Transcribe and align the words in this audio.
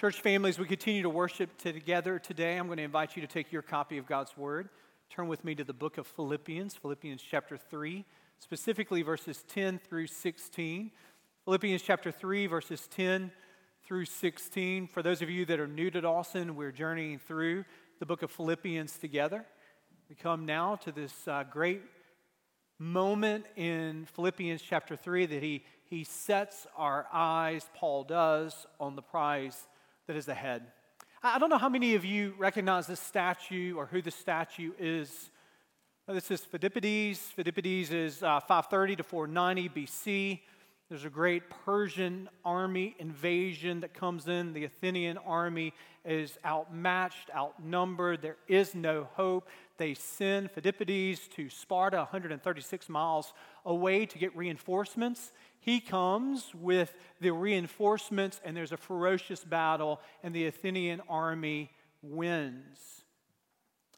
Church 0.00 0.22
families, 0.22 0.58
we 0.58 0.64
continue 0.64 1.02
to 1.02 1.10
worship 1.10 1.58
together 1.58 2.18
today. 2.18 2.56
I'm 2.56 2.68
going 2.68 2.78
to 2.78 2.82
invite 2.82 3.16
you 3.16 3.20
to 3.20 3.28
take 3.28 3.52
your 3.52 3.60
copy 3.60 3.98
of 3.98 4.06
God's 4.06 4.34
Word. 4.34 4.70
Turn 5.10 5.28
with 5.28 5.44
me 5.44 5.54
to 5.54 5.62
the 5.62 5.74
book 5.74 5.98
of 5.98 6.06
Philippians, 6.06 6.74
Philippians 6.74 7.20
chapter 7.20 7.58
3, 7.58 8.06
specifically 8.38 9.02
verses 9.02 9.44
10 9.48 9.78
through 9.78 10.06
16. 10.06 10.90
Philippians 11.44 11.82
chapter 11.82 12.10
3, 12.10 12.46
verses 12.46 12.88
10 12.92 13.30
through 13.84 14.06
16. 14.06 14.86
For 14.86 15.02
those 15.02 15.20
of 15.20 15.28
you 15.28 15.44
that 15.44 15.60
are 15.60 15.68
new 15.68 15.90
to 15.90 16.00
Dawson, 16.00 16.56
we're 16.56 16.72
journeying 16.72 17.18
through 17.18 17.66
the 17.98 18.06
book 18.06 18.22
of 18.22 18.30
Philippians 18.30 18.96
together. 18.96 19.44
We 20.08 20.14
come 20.14 20.46
now 20.46 20.76
to 20.76 20.92
this 20.92 21.28
uh, 21.28 21.44
great 21.50 21.82
moment 22.78 23.44
in 23.54 24.06
Philippians 24.14 24.62
chapter 24.62 24.96
3 24.96 25.26
that 25.26 25.42
he, 25.42 25.62
he 25.84 26.04
sets 26.04 26.66
our 26.74 27.06
eyes, 27.12 27.68
Paul 27.74 28.04
does, 28.04 28.66
on 28.80 28.96
the 28.96 29.02
prize 29.02 29.66
that 30.10 30.16
is 30.16 30.26
ahead. 30.26 30.62
I 31.22 31.38
don't 31.38 31.50
know 31.50 31.56
how 31.56 31.68
many 31.68 31.94
of 31.94 32.04
you 32.04 32.34
recognize 32.36 32.88
this 32.88 32.98
statue 32.98 33.76
or 33.76 33.86
who 33.86 34.02
the 34.02 34.10
statue 34.10 34.72
is. 34.76 35.30
This 36.08 36.32
is 36.32 36.40
Phidippides. 36.40 37.32
Phidippides 37.38 37.92
is 37.92 38.20
uh, 38.24 38.40
530 38.40 38.96
to 38.96 39.02
490 39.04 39.68
BC. 39.68 40.40
There's 40.90 41.04
a 41.04 41.08
great 41.08 41.44
Persian 41.64 42.28
army 42.44 42.96
invasion 42.98 43.78
that 43.80 43.94
comes 43.94 44.26
in. 44.26 44.52
The 44.52 44.64
Athenian 44.64 45.18
army 45.18 45.72
is 46.04 46.36
outmatched, 46.44 47.30
outnumbered. 47.32 48.22
There 48.22 48.38
is 48.48 48.74
no 48.74 49.06
hope. 49.14 49.48
They 49.76 49.94
send 49.94 50.50
Phidippides 50.52 51.30
to 51.36 51.48
Sparta, 51.48 51.98
136 51.98 52.88
miles 52.88 53.32
away, 53.64 54.04
to 54.04 54.18
get 54.18 54.36
reinforcements. 54.36 55.30
He 55.60 55.78
comes 55.78 56.52
with 56.56 56.92
the 57.20 57.30
reinforcements, 57.30 58.40
and 58.44 58.56
there's 58.56 58.72
a 58.72 58.76
ferocious 58.76 59.44
battle, 59.44 60.00
and 60.24 60.34
the 60.34 60.46
Athenian 60.46 61.02
army 61.08 61.70
wins. 62.02 63.04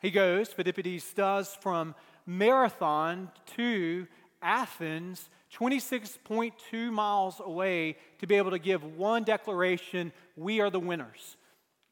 He 0.03 0.11
goes, 0.11 0.51
Phidippides 0.51 1.15
does, 1.15 1.57
from 1.63 1.95
Marathon 2.27 3.31
to 3.57 4.07
Athens 4.43 5.31
26.2 5.59 6.91
miles 6.91 7.41
away 7.41 7.97
to 8.19 8.27
be 8.27 8.37
able 8.37 8.51
to 8.51 8.59
give 8.59 8.85
one 8.85 9.23
declaration 9.23 10.13
we 10.37 10.61
are 10.61 10.71
the 10.71 10.81
winners. 10.81 11.37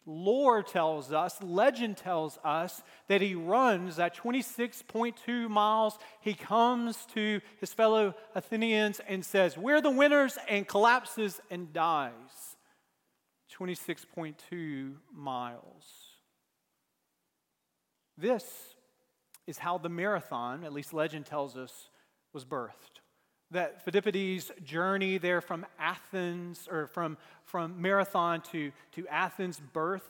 Lore 0.06 0.62
tells 0.62 1.12
us, 1.12 1.40
legend 1.42 1.98
tells 1.98 2.38
us 2.42 2.82
that 3.08 3.20
he 3.20 3.34
runs 3.34 3.96
that 3.96 4.16
26.2 4.16 5.48
miles. 5.48 5.98
He 6.20 6.32
comes 6.32 7.06
to 7.14 7.40
his 7.60 7.72
fellow 7.72 8.14
Athenians 8.34 9.00
and 9.06 9.24
says, 9.24 9.58
We're 9.58 9.82
the 9.82 9.90
winners, 9.90 10.38
and 10.48 10.66
collapses 10.66 11.40
and 11.50 11.72
dies. 11.72 12.56
26.2 13.56 14.94
miles. 15.14 15.84
This 18.16 18.44
is 19.46 19.58
how 19.58 19.76
the 19.76 19.88
marathon, 19.90 20.64
at 20.64 20.72
least 20.72 20.94
legend 20.94 21.26
tells 21.26 21.56
us, 21.58 21.90
was 22.32 22.44
birthed 22.44 23.00
that 23.50 23.84
Phidippides' 23.84 24.50
journey 24.62 25.18
there 25.18 25.40
from 25.40 25.66
Athens 25.78 26.68
or 26.70 26.86
from, 26.86 27.16
from 27.44 27.80
Marathon 27.80 28.40
to, 28.52 28.72
to 28.92 29.08
Athens 29.08 29.60
birthed 29.74 30.02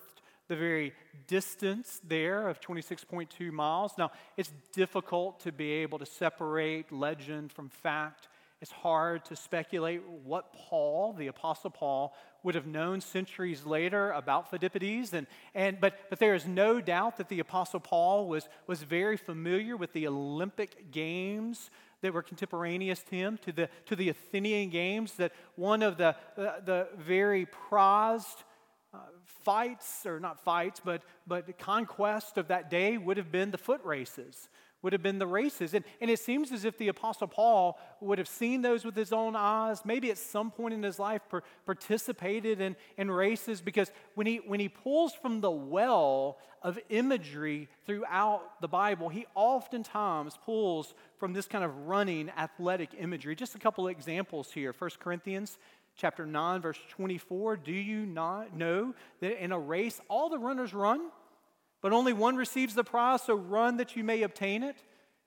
the 0.48 0.56
very 0.56 0.92
distance 1.28 2.00
there 2.06 2.48
of 2.48 2.60
26.2 2.60 3.52
miles. 3.52 3.92
Now, 3.96 4.10
it's 4.36 4.52
difficult 4.72 5.40
to 5.40 5.52
be 5.52 5.70
able 5.70 5.98
to 6.00 6.06
separate 6.06 6.90
legend 6.90 7.52
from 7.52 7.68
fact. 7.68 8.28
It's 8.60 8.70
hard 8.70 9.24
to 9.26 9.36
speculate 9.36 10.02
what 10.06 10.52
Paul, 10.52 11.14
the 11.14 11.28
Apostle 11.28 11.70
Paul, 11.70 12.14
would 12.42 12.54
have 12.54 12.66
known 12.66 13.00
centuries 13.00 13.64
later 13.64 14.12
about 14.12 14.50
Phidippides. 14.50 15.14
And, 15.14 15.26
and, 15.54 15.80
but, 15.80 15.94
but 16.10 16.18
there 16.18 16.34
is 16.34 16.46
no 16.46 16.78
doubt 16.80 17.16
that 17.16 17.30
the 17.30 17.40
Apostle 17.40 17.80
Paul 17.80 18.28
was, 18.28 18.48
was 18.66 18.82
very 18.82 19.16
familiar 19.16 19.78
with 19.78 19.94
the 19.94 20.06
Olympic 20.06 20.90
Games 20.90 21.70
that 22.02 22.12
were 22.12 22.22
contemporaneous 22.22 23.02
to 23.04 23.16
him, 23.16 23.38
to 23.44 23.52
the, 23.52 23.68
to 23.86 23.96
the 23.96 24.10
Athenian 24.10 24.68
Games, 24.68 25.14
that 25.14 25.32
one 25.56 25.82
of 25.82 25.96
the, 25.96 26.14
the, 26.36 26.54
the 26.64 26.88
very 26.98 27.46
prized 27.46 28.44
uh, 28.92 28.98
fights, 29.24 30.04
or 30.04 30.20
not 30.20 30.42
fights, 30.44 30.80
but, 30.84 31.02
but 31.26 31.58
conquest 31.58 32.36
of 32.36 32.48
that 32.48 32.68
day 32.68 32.98
would 32.98 33.16
have 33.16 33.32
been 33.32 33.50
the 33.50 33.58
foot 33.58 33.82
races 33.84 34.48
would 34.82 34.92
have 34.92 35.02
been 35.02 35.18
the 35.18 35.26
races. 35.26 35.74
And, 35.74 35.84
and 36.00 36.10
it 36.10 36.18
seems 36.18 36.52
as 36.52 36.64
if 36.64 36.78
the 36.78 36.88
Apostle 36.88 37.26
Paul 37.26 37.78
would 38.00 38.18
have 38.18 38.28
seen 38.28 38.62
those 38.62 38.84
with 38.84 38.96
his 38.96 39.12
own 39.12 39.36
eyes, 39.36 39.84
maybe 39.84 40.10
at 40.10 40.18
some 40.18 40.50
point 40.50 40.74
in 40.74 40.82
his 40.82 40.98
life 40.98 41.22
per, 41.28 41.42
participated 41.66 42.60
in, 42.60 42.76
in 42.96 43.10
races, 43.10 43.60
because 43.60 43.90
when 44.14 44.26
he, 44.26 44.36
when 44.38 44.60
he 44.60 44.68
pulls 44.68 45.12
from 45.12 45.40
the 45.40 45.50
well 45.50 46.38
of 46.62 46.78
imagery 46.88 47.68
throughout 47.86 48.60
the 48.60 48.68
Bible, 48.68 49.08
he 49.08 49.26
oftentimes 49.34 50.38
pulls 50.44 50.94
from 51.18 51.32
this 51.32 51.46
kind 51.46 51.64
of 51.64 51.86
running 51.86 52.30
athletic 52.36 52.90
imagery. 52.98 53.34
Just 53.34 53.54
a 53.54 53.58
couple 53.58 53.86
of 53.86 53.90
examples 53.90 54.52
here. 54.52 54.74
1 54.78 54.90
Corinthians 54.98 55.58
chapter 55.96 56.24
9, 56.24 56.60
verse 56.60 56.78
24. 56.90 57.56
Do 57.58 57.72
you 57.72 58.06
not 58.06 58.56
know 58.56 58.94
that 59.20 59.42
in 59.42 59.52
a 59.52 59.58
race 59.58 60.00
all 60.08 60.28
the 60.28 60.38
runners 60.38 60.72
run? 60.72 61.10
But 61.80 61.92
only 61.92 62.12
one 62.12 62.36
receives 62.36 62.74
the 62.74 62.84
prize, 62.84 63.22
so 63.22 63.34
run 63.34 63.76
that 63.78 63.96
you 63.96 64.04
may 64.04 64.22
obtain 64.22 64.62
it. 64.62 64.76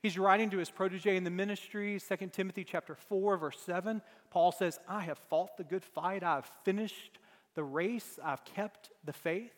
He's 0.02 0.18
writing 0.18 0.50
to 0.50 0.58
his 0.58 0.70
protege 0.70 1.16
in 1.16 1.24
the 1.24 1.30
ministry, 1.30 2.00
2 2.00 2.28
Timothy 2.28 2.64
chapter 2.64 2.94
4, 2.94 3.38
verse 3.38 3.60
7. 3.66 4.02
Paul 4.32 4.52
says, 4.52 4.78
I 4.88 5.02
have 5.02 5.18
fought 5.18 5.56
the 5.58 5.64
good 5.64 5.86
fight, 5.86 6.24
I've 6.24 6.50
finished 6.64 7.20
the 7.56 7.64
race, 7.64 8.20
I've 8.24 8.44
kept 8.44 8.90
the 9.06 9.14
faith. 9.14 9.54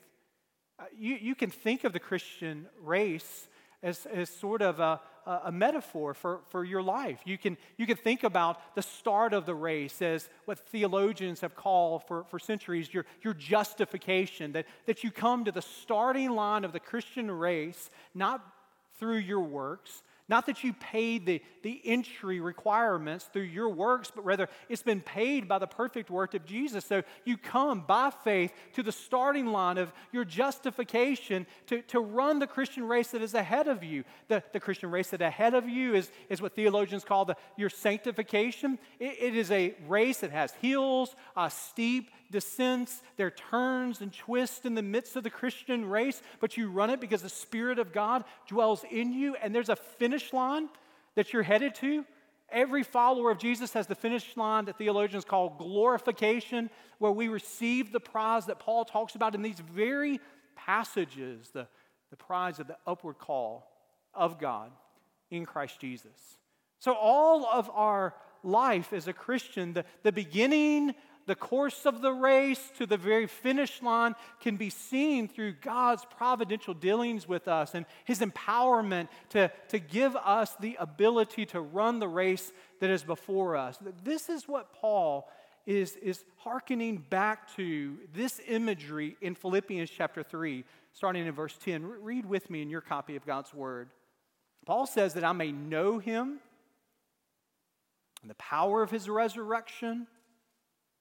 Uh, 0.78 0.84
you, 0.96 1.16
you 1.16 1.36
can 1.36 1.50
think 1.50 1.84
of 1.84 1.94
the 1.94 2.00
Christian 2.00 2.68
race 2.82 3.48
as, 3.86 4.08
as 4.08 4.30
sort 4.30 4.64
of 4.64 4.80
a, 4.80 5.00
a 5.46 5.52
metaphor 5.52 6.16
for, 6.16 6.42
for 6.50 6.66
your 6.66 6.82
life. 6.82 7.20
You 7.24 7.38
can, 7.38 7.56
you 7.78 7.86
can 7.86 7.98
think 7.98 8.24
about 8.24 8.76
the 8.76 8.82
start 8.82 9.32
of 9.32 9.46
the 9.46 9.54
race 9.54 10.02
as 10.02 10.28
what 10.46 10.58
theologians 10.58 11.42
have 11.42 11.56
called 11.56 12.04
for, 12.08 12.26
for 12.26 12.40
centuries 12.40 12.92
your, 12.92 13.06
your 13.22 13.36
justification, 13.36 14.54
that, 14.54 14.66
that 14.88 15.04
you 15.04 15.12
come 15.12 15.46
to 15.46 15.52
the 15.52 15.62
starting 15.62 16.32
line 16.32 16.66
of 16.66 16.74
the 16.74 16.80
Christian 16.80 17.30
race 17.30 17.92
not 18.16 18.44
through 19.00 19.18
your 19.18 19.42
works, 19.42 20.02
not 20.28 20.48
that 20.48 20.64
you 20.64 20.74
paid 20.74 21.26
the, 21.26 21.42
the 21.62 21.80
entry 21.86 22.40
requirements 22.40 23.30
through 23.32 23.44
your 23.44 23.70
works, 23.70 24.12
but 24.14 24.26
rather 24.26 24.50
it's 24.70 24.82
been 24.82 25.02
paid 25.02 25.48
by 25.48 25.60
the 25.60 25.68
perfect 25.68 26.10
work 26.10 26.34
of 26.34 26.46
Jesus. 26.46 26.84
So 26.84 27.04
you 27.26 27.38
come 27.38 27.84
by 27.88 28.12
faith 28.24 28.52
to 28.74 28.82
the 28.82 28.92
starting 28.92 29.48
line 29.48 29.78
of 29.78 29.94
your 30.12 30.26
justification 30.26 31.46
to, 31.68 31.84
to 31.84 32.00
run 32.00 32.40
the 32.40 32.48
Christian 32.48 32.88
race 32.88 33.10
that 33.10 33.22
is 33.22 33.36
ahead 33.36 33.68
of 33.68 33.84
you. 33.84 34.04
The, 34.28 34.42
the 34.52 34.60
Christian 34.60 34.90
race 34.90 35.12
that 35.12 35.22
ahead 35.22 35.54
of 35.54 35.70
you 35.70 35.94
is, 35.94 36.10
is 36.30 36.42
what 36.42 36.56
theologians 36.56 37.04
call 37.04 37.26
the, 37.26 37.36
your 37.56 37.70
sanctification. 37.70 38.80
It, 39.00 39.18
it 39.20 39.36
is 39.36 39.52
a 39.52 39.76
race 39.88 40.22
that 40.22 40.32
has 40.32 40.52
hills, 40.54 41.16
uh, 41.36 41.50
steep 41.50 42.10
descents, 42.32 43.02
there 43.18 43.28
are 43.28 43.32
turns 43.32 44.02
and 44.02 44.14
twists 44.14 44.66
in 44.66 44.76
the 44.76 44.82
midst 44.82 45.16
of 45.16 45.24
the 45.24 45.30
Christian 45.30 45.86
race, 45.86 46.22
but 46.40 46.58
you 46.58 46.70
run 46.70 46.90
it 46.90 47.00
because 47.00 47.22
the 47.22 47.30
Spirit 47.30 47.80
of 47.80 47.94
God 47.94 48.24
dwells 48.48 48.84
in 48.90 49.14
you, 49.14 49.36
and 49.36 49.54
there's 49.54 49.70
a 49.70 49.76
finish 49.76 50.34
line 50.34 50.70
that 51.16 51.34
you're 51.34 51.44
headed 51.44 51.76
to. 51.76 52.06
Every 52.50 52.84
follower 52.84 53.32
of 53.32 53.38
Jesus 53.38 53.74
has 53.74 53.88
the 53.88 53.96
finish 53.96 54.38
line 54.38 54.66
that 54.66 54.78
theologians 54.78 55.26
call 55.26 55.56
glorification, 55.58 56.70
where 57.00 57.12
we 57.12 57.28
receive 57.28 57.92
the 57.92 58.00
prize 58.00 58.46
that 58.46 58.60
Paul 58.60 58.86
talks 58.86 59.16
about 59.16 59.36
in 59.36 59.42
these 59.42 59.60
very 59.60 60.20
passages 60.56 61.50
the, 61.54 61.68
the 62.12 62.16
prize 62.16 62.60
of 62.60 62.68
the 62.68 62.78
upward 62.86 63.18
call 63.18 63.68
of 64.14 64.40
God 64.40 64.72
in 65.32 65.46
Christ 65.46 65.80
Jesus. 65.80 66.38
So, 66.80 66.94
all 66.94 67.46
of 67.46 67.70
our 67.74 68.14
life 68.44 68.94
as 68.94 69.08
a 69.08 69.14
Christian, 69.14 69.74
the, 69.74 69.86
the 70.04 70.12
beginning 70.12 70.94
the 71.26 71.36
course 71.36 71.86
of 71.86 72.02
the 72.02 72.14
race 72.14 72.72
to 72.78 72.86
the 72.86 72.98
very 72.98 73.28
finish 73.28 73.82
line 73.82 74.16
can 74.40 74.58
be 74.58 74.70
seen 74.70 75.28
through 75.28 75.54
God's 75.54 76.06
providential 76.18 76.74
dealings 76.74 77.28
with 77.28 77.48
us 77.48 77.74
and 77.74 77.86
His 78.06 78.20
empowerment 78.20 79.08
to, 79.30 79.52
to 79.70 79.80
give 79.80 80.16
us 80.16 80.56
the 80.60 80.78
ability 80.80 81.48
to 81.48 81.62
run 81.62 82.00
the 82.00 82.08
race 82.08 82.52
that 82.80 82.90
is 82.90 83.04
before 83.04 83.56
us. 83.56 83.80
This 84.04 84.30
is 84.30 84.48
what 84.48 84.74
Paul 84.74 85.28
is, 85.66 85.96
is 85.96 86.24
hearkening 86.38 87.04
back 87.10 87.54
to 87.56 87.98
this 88.14 88.40
imagery 88.48 89.18
in 89.22 89.34
Philippians 89.34 89.90
chapter 89.90 90.22
3, 90.22 90.64
starting 90.94 91.26
in 91.26 91.34
verse 91.34 91.58
10. 91.64 92.04
Read 92.04 92.26
with 92.26 92.50
me 92.52 92.62
in 92.62 92.70
your 92.70 92.82
copy 92.82 93.16
of 93.16 93.26
God's 93.26 93.54
Word. 93.54 93.90
Paul 94.66 94.86
says 94.86 95.14
that 95.16 95.24
I 95.24 95.32
may 95.32 95.52
know 95.52 95.98
Him 95.98 96.40
and 98.22 98.30
the 98.30 98.36
power 98.36 98.84
of 98.84 98.92
His 98.92 99.10
resurrection 99.10 100.08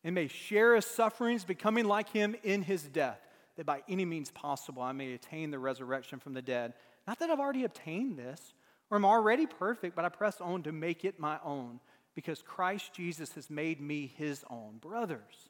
and 0.05 0.15
may 0.15 0.29
share 0.29 0.77
his 0.77 0.85
sufferings, 0.85 1.45
becoming 1.45 1.87
like 1.87 2.11
him 2.11 2.37
in 2.45 2.62
his 2.62 2.83
death, 2.83 3.19
that 3.56 3.67
by 3.67 3.83
any 3.89 4.05
means 4.05 4.31
possible 4.31 4.83
I 4.83 4.93
may 4.93 5.15
attain 5.15 5.51
the 5.51 5.59
resurrection 5.59 6.21
from 6.21 6.35
the 6.35 6.43
dead. 6.43 6.75
Not 7.06 7.19
that 7.19 7.31
I've 7.31 7.41
already 7.41 7.65
obtained 7.65 8.19
this, 8.19 8.55
or 8.91 8.97
am 8.99 9.05
already 9.05 9.47
perfect, 9.47 9.97
but 9.97 10.05
I 10.05 10.11
press 10.11 10.41
on 10.41 10.62
to 10.65 10.73
make 10.73 11.05
it 11.05 11.19
my 11.19 11.39
own, 11.43 11.81
because 12.15 12.43
Christ 12.43 12.93
Jesus 12.93 13.33
has 13.33 13.51
made 13.51 13.81
me 13.81 14.12
his 14.17 14.45
own. 14.51 14.79
Brothers, 14.81 15.49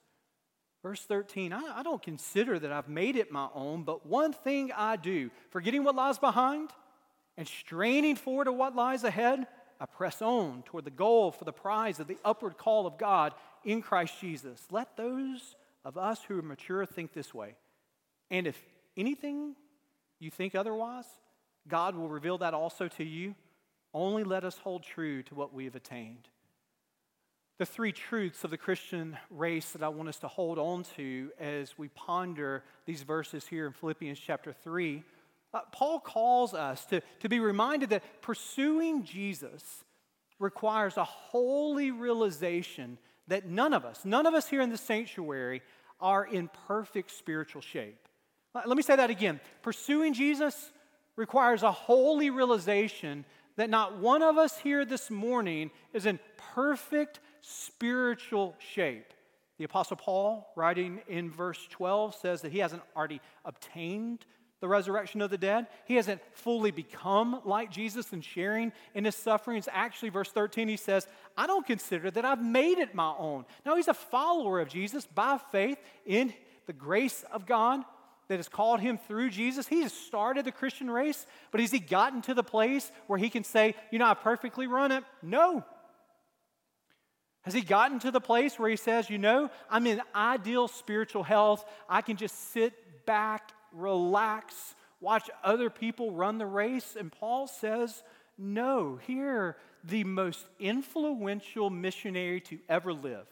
Verse 0.84 1.00
13, 1.00 1.54
I, 1.54 1.78
I 1.78 1.82
don't 1.82 2.02
consider 2.02 2.58
that 2.58 2.70
I've 2.70 2.90
made 2.90 3.16
it 3.16 3.32
my 3.32 3.48
own, 3.54 3.84
but 3.84 4.04
one 4.04 4.34
thing 4.34 4.70
I 4.76 4.96
do, 4.96 5.30
forgetting 5.48 5.82
what 5.82 5.94
lies 5.94 6.18
behind 6.18 6.68
and 7.38 7.48
straining 7.48 8.16
forward 8.16 8.44
to 8.44 8.52
what 8.52 8.76
lies 8.76 9.02
ahead, 9.02 9.46
I 9.80 9.86
press 9.86 10.22
on 10.22 10.62
toward 10.64 10.84
the 10.84 10.90
goal 10.90 11.32
for 11.32 11.44
the 11.44 11.52
prize 11.52 12.00
of 12.00 12.06
the 12.06 12.18
upward 12.24 12.56
call 12.56 12.86
of 12.86 12.98
God 12.98 13.34
in 13.64 13.82
Christ 13.82 14.14
Jesus. 14.20 14.62
Let 14.70 14.96
those 14.96 15.56
of 15.84 15.98
us 15.98 16.20
who 16.26 16.38
are 16.38 16.42
mature 16.42 16.86
think 16.86 17.12
this 17.12 17.34
way. 17.34 17.56
And 18.30 18.46
if 18.46 18.60
anything 18.96 19.54
you 20.18 20.30
think 20.30 20.54
otherwise, 20.54 21.06
God 21.68 21.94
will 21.94 22.08
reveal 22.08 22.38
that 22.38 22.54
also 22.54 22.88
to 22.88 23.04
you. 23.04 23.34
Only 23.92 24.24
let 24.24 24.44
us 24.44 24.58
hold 24.58 24.82
true 24.82 25.22
to 25.24 25.34
what 25.34 25.52
we 25.52 25.64
have 25.64 25.76
attained 25.76 26.28
the 27.58 27.64
three 27.64 27.92
truths 27.92 28.42
of 28.42 28.50
the 28.50 28.58
Christian 28.58 29.16
race 29.30 29.70
that 29.70 29.82
I 29.82 29.88
want 29.88 30.08
us 30.08 30.18
to 30.18 30.28
hold 30.28 30.58
on 30.58 30.82
to 30.96 31.30
as 31.38 31.78
we 31.78 31.86
ponder 31.88 32.64
these 32.84 33.02
verses 33.02 33.46
here 33.46 33.66
in 33.66 33.72
Philippians 33.72 34.18
chapter 34.18 34.52
3. 34.52 35.04
Paul 35.72 36.00
calls 36.00 36.54
us 36.54 36.84
to, 36.86 37.00
to 37.20 37.28
be 37.28 37.40
reminded 37.40 37.90
that 37.90 38.22
pursuing 38.22 39.04
Jesus 39.04 39.84
requires 40.38 40.96
a 40.96 41.04
holy 41.04 41.90
realization 41.90 42.98
that 43.28 43.46
none 43.46 43.72
of 43.72 43.84
us, 43.84 44.04
none 44.04 44.26
of 44.26 44.34
us 44.34 44.48
here 44.48 44.60
in 44.60 44.70
the 44.70 44.76
sanctuary, 44.76 45.62
are 46.00 46.24
in 46.24 46.50
perfect 46.66 47.10
spiritual 47.10 47.62
shape. 47.62 48.08
Let 48.54 48.76
me 48.76 48.82
say 48.82 48.96
that 48.96 49.10
again. 49.10 49.40
Pursuing 49.62 50.12
Jesus 50.12 50.70
requires 51.16 51.62
a 51.62 51.72
holy 51.72 52.30
realization 52.30 53.24
that 53.56 53.70
not 53.70 53.98
one 53.98 54.22
of 54.22 54.36
us 54.36 54.58
here 54.58 54.84
this 54.84 55.10
morning 55.10 55.70
is 55.92 56.06
in 56.06 56.18
perfect 56.54 57.20
spiritual 57.40 58.54
shape. 58.58 59.12
The 59.58 59.64
Apostle 59.64 59.96
Paul, 59.96 60.52
writing 60.56 61.00
in 61.08 61.30
verse 61.30 61.66
12, 61.70 62.16
says 62.16 62.42
that 62.42 62.52
he 62.52 62.58
hasn't 62.58 62.82
already 62.96 63.20
obtained 63.44 64.26
the 64.60 64.68
resurrection 64.68 65.20
of 65.20 65.30
the 65.30 65.38
dead. 65.38 65.66
He 65.84 65.96
hasn't 65.96 66.20
fully 66.32 66.70
become 66.70 67.40
like 67.44 67.70
Jesus 67.70 68.12
and 68.12 68.24
sharing 68.24 68.72
in 68.94 69.04
his 69.04 69.16
sufferings. 69.16 69.68
Actually, 69.70 70.08
verse 70.08 70.30
13, 70.30 70.68
he 70.68 70.76
says, 70.76 71.06
I 71.36 71.46
don't 71.46 71.66
consider 71.66 72.10
that 72.10 72.24
I've 72.24 72.42
made 72.42 72.78
it 72.78 72.94
my 72.94 73.14
own. 73.18 73.44
Now, 73.66 73.76
he's 73.76 73.88
a 73.88 73.94
follower 73.94 74.60
of 74.60 74.68
Jesus 74.68 75.06
by 75.06 75.38
faith 75.52 75.78
in 76.06 76.32
the 76.66 76.72
grace 76.72 77.24
of 77.32 77.46
God 77.46 77.82
that 78.28 78.36
has 78.36 78.48
called 78.48 78.80
him 78.80 78.98
through 78.98 79.30
Jesus. 79.30 79.68
He 79.68 79.82
has 79.82 79.92
started 79.92 80.44
the 80.44 80.52
Christian 80.52 80.90
race, 80.90 81.26
but 81.50 81.60
has 81.60 81.70
he 81.70 81.78
gotten 81.78 82.22
to 82.22 82.34
the 82.34 82.42
place 82.42 82.90
where 83.06 83.18
he 83.18 83.28
can 83.28 83.44
say, 83.44 83.74
You 83.90 83.98
know, 83.98 84.06
I 84.06 84.14
perfectly 84.14 84.66
run 84.66 84.92
it? 84.92 85.04
No. 85.22 85.64
Has 87.42 87.52
he 87.52 87.60
gotten 87.60 87.98
to 88.00 88.10
the 88.10 88.22
place 88.22 88.58
where 88.58 88.70
he 88.70 88.76
says, 88.76 89.10
You 89.10 89.18
know, 89.18 89.50
I'm 89.68 89.86
in 89.86 90.00
ideal 90.14 90.68
spiritual 90.68 91.22
health. 91.22 91.64
I 91.88 92.00
can 92.00 92.16
just 92.16 92.52
sit 92.52 92.72
back, 93.04 93.52
relax, 93.74 94.74
watch 95.00 95.30
other 95.42 95.70
people 95.70 96.12
run 96.12 96.38
the 96.38 96.46
race? 96.46 96.96
And 96.98 97.10
Paul 97.10 97.46
says, 97.46 98.02
No. 98.38 98.98
Here, 99.06 99.56
the 99.82 100.04
most 100.04 100.46
influential 100.58 101.70
missionary 101.70 102.40
to 102.42 102.58
ever 102.68 102.92
live, 102.92 103.26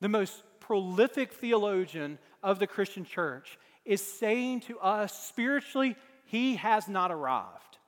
the 0.00 0.08
most 0.08 0.42
prolific 0.60 1.32
theologian 1.32 2.18
of 2.42 2.58
the 2.58 2.66
Christian 2.66 3.04
church, 3.04 3.58
is 3.84 4.02
saying 4.02 4.60
to 4.60 4.78
us 4.80 5.26
spiritually, 5.26 5.96
he 6.26 6.56
has 6.56 6.88
not 6.88 7.10
arrived. 7.10 7.78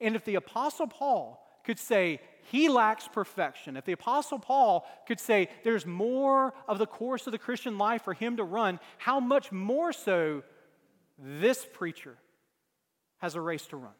And 0.00 0.16
if 0.16 0.24
the 0.24 0.36
Apostle 0.36 0.86
Paul 0.86 1.46
could 1.64 1.78
say, 1.78 2.20
he 2.50 2.68
lacks 2.68 3.08
perfection. 3.08 3.76
If 3.76 3.84
the 3.84 3.92
Apostle 3.92 4.38
Paul 4.38 4.86
could 5.06 5.20
say 5.20 5.48
there's 5.64 5.86
more 5.86 6.54
of 6.68 6.78
the 6.78 6.86
course 6.86 7.26
of 7.26 7.32
the 7.32 7.38
Christian 7.38 7.78
life 7.78 8.02
for 8.02 8.14
him 8.14 8.36
to 8.36 8.44
run, 8.44 8.80
how 8.98 9.20
much 9.20 9.52
more 9.52 9.92
so 9.92 10.42
this 11.18 11.66
preacher 11.72 12.16
has 13.18 13.34
a 13.34 13.40
race 13.40 13.66
to 13.68 13.76
run? 13.76 13.92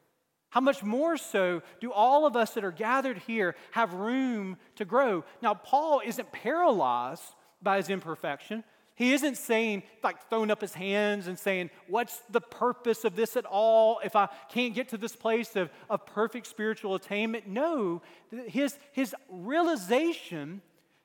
How 0.50 0.60
much 0.60 0.84
more 0.84 1.16
so 1.16 1.62
do 1.80 1.92
all 1.92 2.26
of 2.26 2.36
us 2.36 2.52
that 2.54 2.64
are 2.64 2.70
gathered 2.70 3.18
here 3.18 3.56
have 3.72 3.92
room 3.92 4.56
to 4.76 4.84
grow? 4.84 5.24
Now, 5.42 5.54
Paul 5.54 6.00
isn't 6.04 6.30
paralyzed 6.30 7.34
by 7.60 7.78
his 7.78 7.90
imperfection. 7.90 8.62
He 8.94 9.12
isn't 9.12 9.36
saying, 9.36 9.82
like, 10.04 10.28
throwing 10.30 10.52
up 10.52 10.60
his 10.60 10.72
hands 10.72 11.26
and 11.26 11.36
saying, 11.36 11.70
What's 11.88 12.20
the 12.30 12.40
purpose 12.40 13.04
of 13.04 13.16
this 13.16 13.36
at 13.36 13.44
all 13.44 13.98
if 14.04 14.14
I 14.14 14.28
can't 14.48 14.74
get 14.74 14.90
to 14.90 14.96
this 14.96 15.16
place 15.16 15.56
of, 15.56 15.70
of 15.90 16.06
perfect 16.06 16.46
spiritual 16.46 16.94
attainment? 16.94 17.48
No, 17.48 18.02
his, 18.46 18.78
his 18.92 19.12
realization 19.28 20.62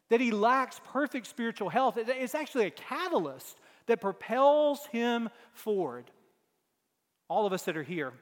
that 0.09 0.21
he 0.21 0.29
lacks 0.29 0.79
perfect 0.91 1.25
spiritual 1.25 1.69
health 1.69 1.97
is 1.97 2.35
actually 2.35 2.67
a 2.67 2.71
catalyst 2.71 3.57
that 3.89 4.01
propels 4.01 4.85
him 4.87 5.29
forward. 5.53 6.09
All 7.27 7.45
of 7.45 7.53
us 7.53 7.63
that 7.63 7.77
are 7.77 7.83
here 7.83 8.13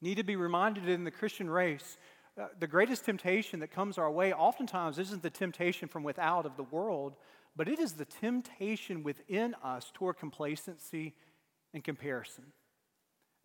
need 0.00 0.16
to 0.16 0.24
be 0.24 0.36
reminded 0.36 0.88
in 0.88 1.04
the 1.04 1.10
Christian 1.10 1.48
race 1.48 1.98
uh, 2.40 2.46
the 2.58 2.66
greatest 2.66 3.04
temptation 3.04 3.60
that 3.60 3.70
comes 3.70 3.98
our 3.98 4.10
way 4.10 4.32
oftentimes 4.32 4.98
isn't 4.98 5.22
the 5.22 5.30
temptation 5.30 5.88
from 5.88 6.02
without 6.04 6.46
of 6.46 6.56
the 6.56 6.62
world 6.62 7.16
but 7.56 7.68
it 7.68 7.78
is 7.78 7.92
the 7.92 8.04
temptation 8.04 9.02
within 9.02 9.54
us 9.62 9.90
toward 9.92 10.18
complacency 10.18 11.14
and 11.74 11.82
comparison. 11.82 12.44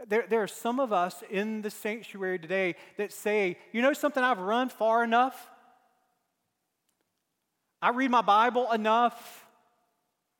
There, 0.07 0.25
there 0.29 0.43
are 0.43 0.47
some 0.47 0.79
of 0.79 0.91
us 0.93 1.23
in 1.29 1.61
the 1.61 1.69
sanctuary 1.69 2.37
today 2.39 2.75
that 2.97 3.11
say, 3.11 3.57
you 3.71 3.81
know 3.81 3.93
something, 3.93 4.23
I've 4.23 4.39
run 4.39 4.69
far 4.69 5.03
enough. 5.03 5.49
I 7.81 7.89
read 7.89 8.11
my 8.11 8.21
Bible 8.21 8.71
enough. 8.71 9.44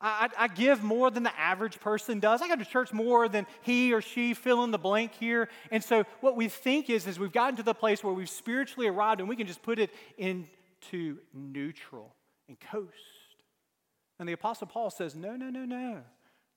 I, 0.01 0.30
I, 0.38 0.47
give 0.50 0.83
more 0.83 1.09
than 1.09 1.24
the 1.24 1.39
average 1.39 1.80
person 1.80 2.19
does. 2.19 2.42
I 2.42 2.50
go 2.50 2.56
to 2.57 2.65
church 2.65 2.92
more 2.92 3.30
than 3.30 3.47
he 3.62 3.94
or 3.94 4.01
she 4.01 4.33
fill 4.33 4.63
in 4.65 4.71
the 4.71 4.77
blank 4.77 5.13
here. 5.13 5.47
And 5.71 5.83
so 5.83 6.03
what 6.19 6.36
we 6.36 6.50
think 6.50 6.89
is, 6.89 7.07
is 7.07 7.18
we've 7.18 7.31
gotten 7.31 7.56
to 7.57 7.63
the 7.63 7.74
place 7.74 8.03
where 8.03 8.13
we've 8.13 8.30
spiritually 8.30 8.88
arrived 8.88 9.21
and 9.21 9.30
we 9.30 9.38
can 9.38 9.47
just 9.47 9.63
put 9.63 9.80
it 9.80 9.92
into 10.18 11.18
neutral 11.33 12.13
and 12.50 12.59
coast. 12.59 12.92
And 14.19 14.27
the 14.27 14.33
Apostle 14.33 14.68
Paul 14.68 14.89
says, 14.89 15.15
No, 15.15 15.36
no, 15.36 15.50
no, 15.50 15.65
no. 15.65 16.01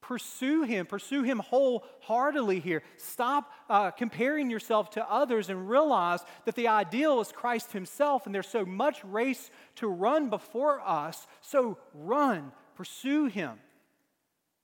Pursue 0.00 0.62
him. 0.62 0.86
Pursue 0.86 1.22
him 1.22 1.40
wholeheartedly 1.40 2.60
here. 2.60 2.82
Stop 2.96 3.52
uh, 3.68 3.90
comparing 3.90 4.48
yourself 4.48 4.90
to 4.90 5.10
others 5.10 5.50
and 5.50 5.68
realize 5.68 6.20
that 6.44 6.54
the 6.54 6.68
ideal 6.68 7.20
is 7.20 7.32
Christ 7.32 7.72
himself, 7.72 8.24
and 8.24 8.34
there's 8.34 8.48
so 8.48 8.64
much 8.64 9.04
race 9.04 9.50
to 9.76 9.88
run 9.88 10.30
before 10.30 10.80
us. 10.80 11.26
So 11.40 11.78
run, 11.92 12.52
pursue 12.78 13.26
him. 13.26 13.58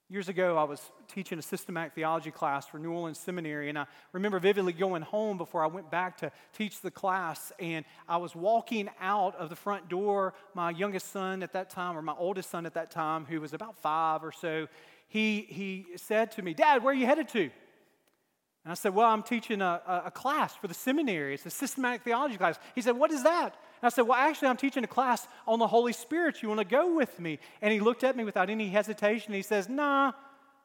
Years 0.09 0.29
ago, 0.29 0.57
I 0.57 0.63
was 0.63 0.81
teaching 1.09 1.37
a 1.37 1.43
systematic 1.43 1.95
theology 1.95 2.31
class 2.31 2.65
for 2.65 2.79
New 2.79 2.93
Orleans 2.93 3.19
Seminary, 3.19 3.69
and 3.69 3.77
I 3.77 3.87
remember 4.13 4.39
vividly 4.39 4.73
going 4.73 5.03
home 5.03 5.37
before 5.37 5.65
I 5.65 5.67
went 5.67 5.91
back 5.91 6.19
to 6.19 6.31
teach 6.57 6.81
the 6.81 6.93
class. 6.93 7.51
And 7.59 7.85
I 8.09 8.19
was 8.19 8.37
walking 8.37 8.89
out 9.01 9.35
of 9.35 9.51
the 9.51 9.57
front 9.57 9.89
door. 9.89 10.33
My 10.55 10.71
youngest 10.71 11.11
son 11.11 11.43
at 11.43 11.55
that 11.55 11.71
time, 11.71 11.99
or 11.99 12.03
my 12.03 12.15
oldest 12.17 12.51
son 12.51 12.67
at 12.67 12.75
that 12.75 12.93
time, 12.93 13.25
who 13.25 13.41
was 13.41 13.53
about 13.53 13.77
five 13.79 14.23
or 14.23 14.31
so, 14.31 14.69
he, 15.09 15.41
he 15.49 15.87
said 15.97 16.31
to 16.33 16.43
me, 16.43 16.55
Dad, 16.55 16.85
where 16.85 16.93
are 16.93 16.97
you 16.97 17.07
headed 17.07 17.29
to? 17.31 17.41
And 17.41 18.71
I 18.71 18.75
said, 18.75 18.95
Well, 18.95 19.09
I'm 19.09 19.25
teaching 19.25 19.61
a, 19.61 20.03
a, 20.07 20.11
class 20.13 20.55
for 20.55 20.69
the 20.69 20.75
seminary. 20.75 21.35
It's 21.35 21.47
a 21.47 21.51
systematic 21.51 22.03
theology 22.03 22.37
class. 22.37 22.61
He 22.77 22.81
said, 22.81 22.97
What 22.97 23.11
is 23.11 23.25
that? 23.25 23.57
I 23.87 23.91
said, 23.91 24.03
Well, 24.03 24.19
actually, 24.19 24.49
I'm 24.49 24.57
teaching 24.57 24.85
a 24.85 24.89
class 24.89 25.27
on 25.47 25.59
the 25.59 25.67
Holy 25.67 25.93
Spirit. 25.93 26.43
You 26.43 26.49
want 26.49 26.61
to 26.61 26.67
go 26.67 26.95
with 26.95 27.19
me? 27.19 27.39
And 27.61 27.73
he 27.73 27.81
looked 27.81 28.05
at 28.05 28.17
me 28.17 28.25
without 28.25 28.51
any 28.51 28.69
hesitation. 28.69 29.35
He 29.35 29.43
says, 29.43 29.69
Nah, 29.69 30.13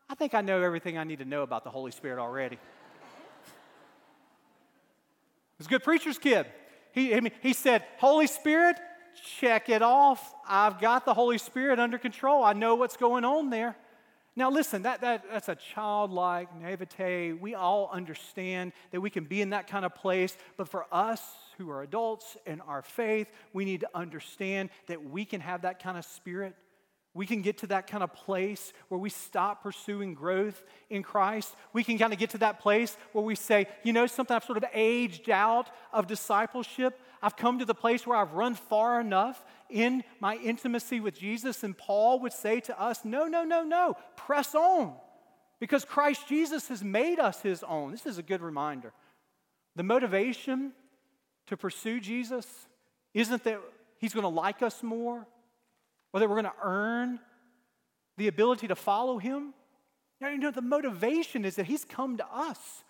I 0.10 0.16
think 0.16 0.34
I 0.34 0.42
know 0.42 0.62
everything 0.62 0.98
I 0.98 1.04
need 1.04 1.20
to 1.20 1.26
know 1.26 1.44
about 1.44 1.64
the 1.64 1.70
Holy 1.70 1.92
Spirit 1.92 2.20
already. 2.20 2.58
He's 5.58 5.68
a 5.68 5.70
good 5.70 5.84
preacher's 5.84 6.18
kid. 6.18 6.46
He, 6.92 7.32
he 7.42 7.54
said, 7.54 7.84
Holy 7.98 8.28
Spirit, 8.28 8.78
check 9.40 9.70
it 9.70 9.82
off. 9.82 10.34
I've 10.48 10.80
got 10.80 11.06
the 11.06 11.14
Holy 11.14 11.38
Spirit 11.38 11.80
under 11.80 11.98
control. 11.98 12.44
I 12.44 12.54
know 12.54 12.76
what's 12.76 12.98
going 12.98 13.26
on 13.26 13.50
there. 13.50 13.76
Now, 14.36 14.50
listen, 14.50 14.84
that, 14.84 15.02
that, 15.02 15.26
that's 15.32 15.50
a 15.50 15.56
childlike 15.56 16.48
naivete. 16.60 17.34
We 17.34 17.56
all 17.56 17.90
understand 17.92 18.72
that 18.92 19.02
we 19.02 19.10
can 19.10 19.26
be 19.26 19.42
in 19.42 19.50
that 19.50 19.68
kind 19.68 19.84
of 19.84 19.94
place, 19.94 20.38
but 20.56 20.70
for 20.70 20.86
us 20.92 21.22
who 21.60 21.70
are 21.70 21.84
adults 21.84 22.38
in 22.48 22.62
our 22.62 22.82
faith, 22.82 23.30
we 23.54 23.66
need 23.66 23.82
to 23.82 23.90
understand 23.94 24.70
that 24.88 25.04
we 25.04 25.26
can 25.26 25.42
have 25.42 25.62
that 25.62 25.84
kind 25.84 25.98
of 25.98 26.06
spirit. 26.06 26.56
We 27.14 27.26
can 27.26 27.42
get 27.42 27.60
to 27.60 27.68
that 27.68 27.88
kind 27.88 28.04
of 28.04 28.14
place 28.14 28.72
where 28.88 29.00
we 29.00 29.10
stop 29.10 29.62
pursuing 29.62 30.14
growth 30.14 30.64
in 30.90 31.04
Christ. 31.04 31.54
We 31.74 31.84
can 31.84 31.98
kind 31.98 32.14
of 32.14 32.20
get 32.20 32.30
to 32.32 32.38
that 32.40 32.62
place 32.62 32.98
where 33.12 33.24
we 33.24 33.36
say, 33.36 33.68
you 33.84 33.94
know, 33.94 34.08
something 34.08 34.36
I've 34.36 34.44
sort 34.44 34.58
of 34.58 34.66
aged 34.74 35.30
out 35.30 35.70
of 35.92 36.08
discipleship. 36.08 37.00
I've 37.22 37.36
come 37.36 37.60
to 37.60 37.66
the 37.66 37.76
place 37.76 38.08
where 38.08 38.18
I've 38.18 38.34
run 38.34 38.56
far 38.56 39.02
enough 39.02 39.44
in 39.70 40.04
my 40.20 40.38
intimacy 40.38 41.00
with 41.00 41.20
Jesus. 41.20 41.64
And 41.64 41.78
Paul 41.78 42.22
would 42.22 42.34
say 42.34 42.62
to 42.62 42.80
us, 42.80 43.04
no, 43.04 43.26
no, 43.28 43.44
no, 43.44 43.64
no, 43.64 43.98
press 44.16 44.56
on 44.56 44.94
because 45.60 45.84
Christ 45.84 46.28
Jesus 46.28 46.70
has 46.70 46.84
made 46.84 47.20
us 47.20 47.42
his 47.42 47.64
own. 47.64 47.92
This 47.92 48.06
is 48.06 48.18
a 48.18 48.24
good 48.24 48.42
reminder. 48.42 48.94
The 49.76 49.84
motivation 49.84 50.74
to 51.50 51.58
pursue 51.58 52.00
Jesus 52.00 52.48
isn't 53.14 53.44
that 53.44 53.60
he's 54.00 54.14
going 54.14 54.24
to 54.24 54.30
like 54.30 54.62
us 54.62 54.82
more 54.82 55.28
or 56.14 56.20
that 56.20 56.30
we're 56.30 56.42
going 56.42 56.46
to 56.46 56.64
earn 56.64 57.20
the 58.18 58.28
ability 58.28 58.68
to 58.68 58.76
follow 58.76 59.18
him? 59.18 59.54
You 60.22 60.38
know, 60.38 60.52
the 60.52 60.62
motivation 60.62 61.46
is 61.46 61.56
that 61.56 61.66
he's 61.66 61.86
come 61.86 62.18
to 62.18 62.26
us. 62.32 62.84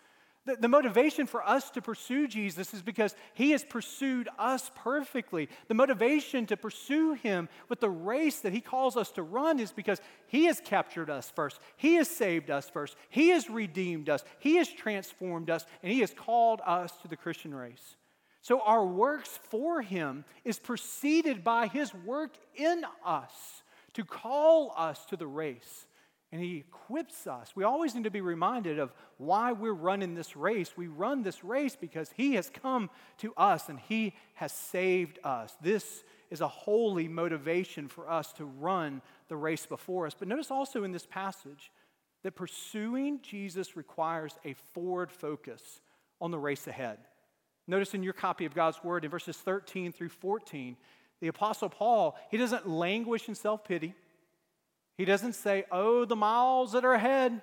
The, 0.45 0.55
the, 0.55 0.67
motivation 0.67 1.27
for 1.27 1.47
us 1.47 1.69
to 1.71 1.81
pursue 1.81 2.27
Jesus 2.27 2.73
is 2.73 2.81
because 2.81 3.13
he 3.33 3.51
has 3.51 3.63
pursued 3.63 4.29
us 4.39 4.71
perfectly. 4.73 5.47
The 5.67 5.73
motivation 5.73 6.45
to 6.47 6.57
pursue 6.57 7.13
him 7.13 7.49
with 7.67 7.81
the 7.81 7.89
race 7.89 8.39
that 8.39 8.53
he 8.53 8.61
calls 8.61 8.97
us 8.97 9.11
to 9.11 9.21
run 9.21 9.59
is 9.59 9.71
because 9.71 10.01
he 10.27 10.45
has 10.45 10.59
captured 10.59 11.09
us 11.09 11.31
first. 11.35 11.59
He 11.77 11.95
has 11.95 12.09
saved 12.09 12.49
us 12.49 12.69
first. 12.69 12.95
He 13.09 13.29
has 13.29 13.49
redeemed 13.49 14.09
us. 14.09 14.23
He 14.39 14.55
has 14.55 14.69
transformed 14.69 15.49
us, 15.49 15.65
and 15.83 15.91
he 15.91 15.99
has 15.99 16.13
called 16.13 16.61
us 16.65 16.93
to 17.01 17.07
the 17.07 17.17
Christian 17.17 17.53
race. 17.53 17.95
So 18.41 18.61
our 18.61 18.85
works 18.85 19.39
for 19.49 19.81
him 19.81 20.25
is 20.45 20.59
preceded 20.59 21.43
by 21.43 21.67
his 21.67 21.93
work 21.93 22.35
in 22.55 22.83
us 23.05 23.63
to 23.93 24.05
call 24.05 24.73
us 24.77 25.05
to 25.05 25.17
the 25.17 25.27
race 25.27 25.85
and 26.31 26.41
he 26.41 26.57
equips 26.57 27.25
us. 27.25 27.55
We 27.55 27.63
always 27.63 27.95
need 27.95 28.03
to 28.03 28.11
be 28.11 28.21
reminded 28.21 28.77
of 28.77 28.93
why 29.17 29.51
we're 29.51 29.73
running 29.73 30.13
this 30.13 30.35
race. 30.35 30.77
We 30.77 30.87
run 30.87 31.23
this 31.23 31.43
race 31.43 31.75
because 31.75 32.11
he 32.15 32.35
has 32.35 32.51
come 32.51 32.91
to 33.17 33.33
us 33.35 33.67
and 33.67 33.79
he 33.79 34.13
has 34.35 34.51
saved 34.51 35.17
us. 35.23 35.55
This 35.59 36.03
is 36.29 36.41
a 36.41 36.47
holy 36.47 37.07
motivation 37.07 37.87
for 37.87 38.09
us 38.09 38.31
to 38.33 38.45
run 38.45 39.01
the 39.27 39.35
race 39.35 39.65
before 39.65 40.05
us. 40.05 40.15
But 40.17 40.27
notice 40.27 40.51
also 40.51 40.83
in 40.83 40.91
this 40.91 41.07
passage 41.07 41.71
that 42.21 42.35
pursuing 42.35 43.21
Jesus 43.23 43.75
requires 43.75 44.37
a 44.45 44.53
forward 44.73 45.11
focus 45.11 45.81
on 46.21 46.29
the 46.29 46.37
race 46.37 46.67
ahead. 46.67 46.99
Notice 47.69 47.93
in 47.93 48.01
your 48.01 48.13
copy 48.13 48.45
of 48.45 48.55
God's 48.55 48.83
word 48.83 49.05
in 49.05 49.11
verses 49.11 49.37
13 49.37 49.91
through 49.91 50.09
14, 50.09 50.75
the 51.21 51.27
Apostle 51.27 51.69
Paul, 51.69 52.17
he 52.31 52.37
doesn't 52.37 52.67
languish 52.67 53.29
in 53.29 53.35
self 53.35 53.63
pity. 53.63 53.93
He 54.97 55.05
doesn't 55.05 55.33
say, 55.33 55.65
Oh, 55.71 56.03
the 56.03 56.15
miles 56.15 56.71
that 56.71 56.83
are 56.83 56.93
ahead, 56.93 57.41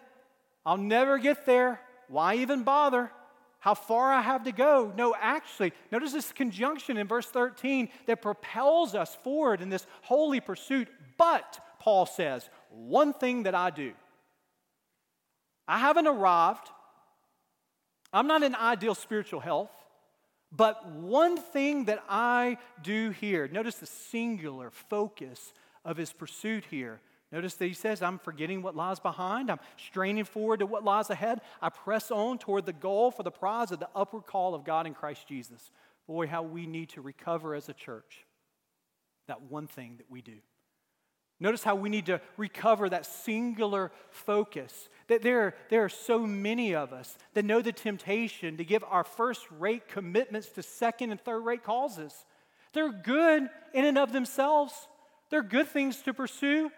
I'll 0.64 0.78
never 0.78 1.18
get 1.18 1.46
there. 1.46 1.80
Why 2.08 2.34
even 2.36 2.64
bother? 2.64 3.12
How 3.60 3.74
far 3.74 4.12
I 4.12 4.20
have 4.20 4.42
to 4.44 4.52
go. 4.52 4.92
No, 4.96 5.14
actually, 5.18 5.72
notice 5.92 6.12
this 6.12 6.32
conjunction 6.32 6.96
in 6.96 7.06
verse 7.06 7.26
13 7.26 7.88
that 8.06 8.20
propels 8.20 8.96
us 8.96 9.16
forward 9.22 9.60
in 9.60 9.70
this 9.70 9.86
holy 10.02 10.40
pursuit. 10.40 10.88
But, 11.18 11.60
Paul 11.78 12.04
says, 12.04 12.50
one 12.70 13.12
thing 13.12 13.44
that 13.44 13.54
I 13.54 13.70
do. 13.70 13.92
I 15.68 15.78
haven't 15.78 16.08
arrived. 16.08 16.68
I'm 18.12 18.26
not 18.26 18.42
in 18.42 18.56
ideal 18.56 18.96
spiritual 18.96 19.40
health. 19.40 19.70
But 20.52 20.86
one 20.90 21.36
thing 21.36 21.86
that 21.86 22.02
I 22.08 22.58
do 22.82 23.10
here, 23.10 23.48
notice 23.48 23.76
the 23.76 23.86
singular 23.86 24.70
focus 24.70 25.52
of 25.84 25.96
his 25.96 26.12
pursuit 26.12 26.64
here. 26.70 27.00
Notice 27.32 27.54
that 27.54 27.66
he 27.66 27.74
says, 27.74 28.02
I'm 28.02 28.18
forgetting 28.18 28.62
what 28.62 28.76
lies 28.76 29.00
behind. 29.00 29.50
I'm 29.50 29.58
straining 29.76 30.24
forward 30.24 30.60
to 30.60 30.66
what 30.66 30.84
lies 30.84 31.10
ahead. 31.10 31.40
I 31.60 31.70
press 31.70 32.10
on 32.10 32.38
toward 32.38 32.66
the 32.66 32.72
goal 32.72 33.10
for 33.10 33.24
the 33.24 33.32
prize 33.32 33.72
of 33.72 33.80
the 33.80 33.88
upward 33.94 34.26
call 34.26 34.54
of 34.54 34.64
God 34.64 34.86
in 34.86 34.94
Christ 34.94 35.26
Jesus. 35.26 35.70
Boy, 36.06 36.28
how 36.28 36.42
we 36.42 36.66
need 36.66 36.90
to 36.90 37.00
recover 37.00 37.54
as 37.54 37.68
a 37.68 37.74
church 37.74 38.24
that 39.26 39.42
one 39.42 39.66
thing 39.66 39.96
that 39.96 40.08
we 40.08 40.22
do. 40.22 40.36
Notice 41.38 41.62
how 41.62 41.74
we 41.74 41.88
need 41.88 42.06
to 42.06 42.20
recover 42.36 42.88
that 42.88 43.04
singular 43.04 43.92
focus. 44.10 44.88
That 45.08 45.22
there, 45.22 45.54
there 45.70 45.84
are 45.84 45.88
so 45.88 46.26
many 46.26 46.74
of 46.74 46.92
us 46.92 47.16
that 47.34 47.44
know 47.44 47.62
the 47.62 47.72
temptation 47.72 48.56
to 48.56 48.64
give 48.64 48.82
our 48.84 49.04
first 49.04 49.46
rate 49.58 49.88
commitments 49.88 50.48
to 50.50 50.62
second 50.62 51.12
and 51.12 51.20
third 51.20 51.40
rate 51.40 51.62
causes. 51.62 52.12
They're 52.72 52.92
good 52.92 53.48
in 53.72 53.84
and 53.84 53.98
of 53.98 54.12
themselves, 54.12 54.72
they're 55.30 55.42
good 55.42 55.68
things 55.68 56.02
to 56.02 56.14
pursue 56.14 56.70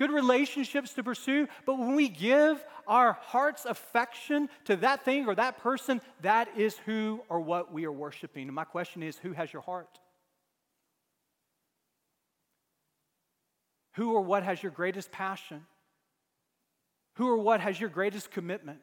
good 0.00 0.10
relationships 0.10 0.94
to 0.94 1.04
pursue, 1.04 1.46
but 1.66 1.78
when 1.78 1.94
we 1.94 2.08
give 2.08 2.64
our 2.86 3.12
heart's 3.20 3.66
affection 3.66 4.48
to 4.64 4.74
that 4.76 5.04
thing 5.04 5.26
or 5.26 5.34
that 5.34 5.58
person, 5.58 6.00
that 6.22 6.48
is 6.56 6.78
who 6.86 7.20
or 7.28 7.38
what 7.38 7.70
we 7.70 7.84
are 7.84 7.92
worshiping. 7.92 8.48
And 8.48 8.54
my 8.54 8.64
question 8.64 9.02
is 9.02 9.18
who 9.18 9.32
has 9.32 9.52
your 9.52 9.60
heart? 9.60 10.00
Who 13.96 14.14
or 14.14 14.22
what 14.22 14.42
has 14.42 14.62
your 14.62 14.72
greatest 14.72 15.12
passion? 15.12 15.66
Who 17.20 17.28
or 17.28 17.36
what 17.36 17.60
has 17.60 17.78
your 17.78 17.90
greatest 17.90 18.30
commitment? 18.30 18.80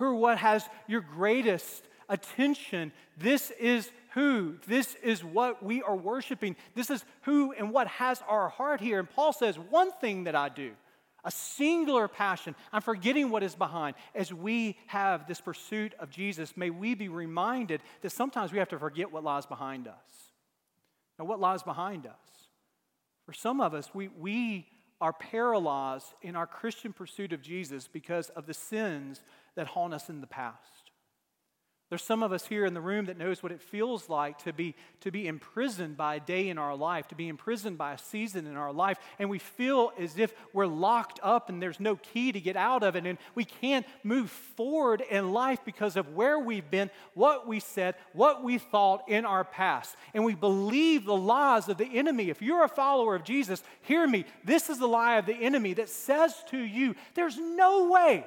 Who 0.00 0.06
or 0.06 0.14
what 0.16 0.38
has 0.38 0.68
your 0.88 1.02
greatest 1.02 1.86
attention? 2.08 2.90
This 3.16 3.52
is 3.52 3.92
who, 4.14 4.56
this 4.66 4.96
is 5.04 5.22
what 5.22 5.62
we 5.62 5.80
are 5.80 5.94
worshiping. 5.94 6.56
This 6.74 6.90
is 6.90 7.04
who 7.22 7.52
and 7.52 7.70
what 7.70 7.86
has 7.86 8.20
our 8.26 8.48
heart 8.48 8.80
here. 8.80 8.98
And 8.98 9.08
Paul 9.08 9.32
says, 9.32 9.56
One 9.56 9.92
thing 10.00 10.24
that 10.24 10.34
I 10.34 10.48
do, 10.48 10.72
a 11.22 11.30
singular 11.30 12.08
passion, 12.08 12.56
I'm 12.72 12.82
forgetting 12.82 13.30
what 13.30 13.44
is 13.44 13.54
behind. 13.54 13.94
As 14.16 14.34
we 14.34 14.76
have 14.88 15.28
this 15.28 15.40
pursuit 15.40 15.94
of 16.00 16.10
Jesus, 16.10 16.56
may 16.56 16.70
we 16.70 16.96
be 16.96 17.08
reminded 17.08 17.82
that 18.00 18.10
sometimes 18.10 18.50
we 18.50 18.58
have 18.58 18.70
to 18.70 18.80
forget 18.80 19.12
what 19.12 19.22
lies 19.22 19.46
behind 19.46 19.86
us. 19.86 20.32
Now, 21.20 21.26
what 21.26 21.38
lies 21.38 21.62
behind 21.62 22.04
us? 22.04 22.48
For 23.26 23.32
some 23.32 23.60
of 23.60 23.74
us, 23.74 23.94
we, 23.94 24.08
we 24.08 24.66
are 25.00 25.12
paralyzed 25.12 26.14
in 26.22 26.36
our 26.36 26.46
Christian 26.46 26.92
pursuit 26.92 27.32
of 27.32 27.42
Jesus 27.42 27.88
because 27.88 28.28
of 28.30 28.46
the 28.46 28.54
sins 28.54 29.22
that 29.54 29.66
haunt 29.66 29.94
us 29.94 30.08
in 30.08 30.20
the 30.20 30.26
past. 30.26 30.77
There's 31.88 32.02
some 32.02 32.22
of 32.22 32.32
us 32.32 32.46
here 32.46 32.66
in 32.66 32.74
the 32.74 32.82
room 32.82 33.06
that 33.06 33.16
knows 33.16 33.42
what 33.42 33.50
it 33.50 33.62
feels 33.62 34.10
like 34.10 34.36
to 34.44 34.52
be, 34.52 34.74
to 35.00 35.10
be 35.10 35.26
imprisoned 35.26 35.96
by 35.96 36.16
a 36.16 36.20
day 36.20 36.50
in 36.50 36.58
our 36.58 36.76
life, 36.76 37.08
to 37.08 37.14
be 37.14 37.28
imprisoned 37.28 37.78
by 37.78 37.94
a 37.94 37.98
season 37.98 38.46
in 38.46 38.56
our 38.56 38.74
life, 38.74 38.98
and 39.18 39.30
we 39.30 39.38
feel 39.38 39.92
as 39.98 40.18
if 40.18 40.34
we're 40.52 40.66
locked 40.66 41.18
up 41.22 41.48
and 41.48 41.62
there's 41.62 41.80
no 41.80 41.96
key 41.96 42.30
to 42.30 42.40
get 42.40 42.56
out 42.56 42.82
of 42.82 42.94
it, 42.94 43.06
and 43.06 43.16
we 43.34 43.44
can't 43.44 43.86
move 44.04 44.30
forward 44.30 45.02
in 45.10 45.32
life 45.32 45.60
because 45.64 45.96
of 45.96 46.14
where 46.14 46.38
we've 46.38 46.70
been, 46.70 46.90
what 47.14 47.48
we 47.48 47.58
said, 47.58 47.94
what 48.12 48.44
we 48.44 48.58
thought 48.58 49.08
in 49.08 49.24
our 49.24 49.44
past. 49.44 49.96
And 50.12 50.26
we 50.26 50.34
believe 50.34 51.06
the 51.06 51.16
lies 51.16 51.70
of 51.70 51.78
the 51.78 51.98
enemy. 51.98 52.28
If 52.28 52.42
you're 52.42 52.64
a 52.64 52.68
follower 52.68 53.14
of 53.14 53.24
Jesus, 53.24 53.62
hear 53.80 54.06
me. 54.06 54.26
This 54.44 54.68
is 54.68 54.78
the 54.78 54.86
lie 54.86 55.16
of 55.16 55.24
the 55.24 55.34
enemy 55.34 55.72
that 55.74 55.88
says 55.88 56.34
to 56.50 56.58
you, 56.58 56.94
there's 57.14 57.38
no 57.38 57.88
way 57.88 58.26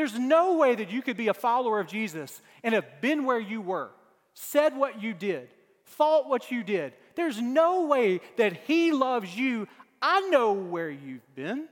there's 0.00 0.18
no 0.18 0.56
way 0.56 0.74
that 0.74 0.90
you 0.90 1.02
could 1.02 1.18
be 1.18 1.28
a 1.28 1.34
follower 1.34 1.78
of 1.78 1.86
Jesus 1.86 2.40
and 2.62 2.74
have 2.74 3.02
been 3.02 3.26
where 3.26 3.38
you 3.38 3.60
were, 3.60 3.90
said 4.32 4.74
what 4.74 5.02
you 5.02 5.12
did, 5.12 5.50
thought 5.84 6.26
what 6.26 6.50
you 6.50 6.62
did. 6.64 6.94
There's 7.16 7.38
no 7.38 7.84
way 7.84 8.22
that 8.38 8.54
He 8.66 8.92
loves 8.92 9.36
you. 9.36 9.68
I 10.00 10.20
know 10.30 10.54
where 10.54 10.88
you've 10.88 11.34
been. 11.34 11.68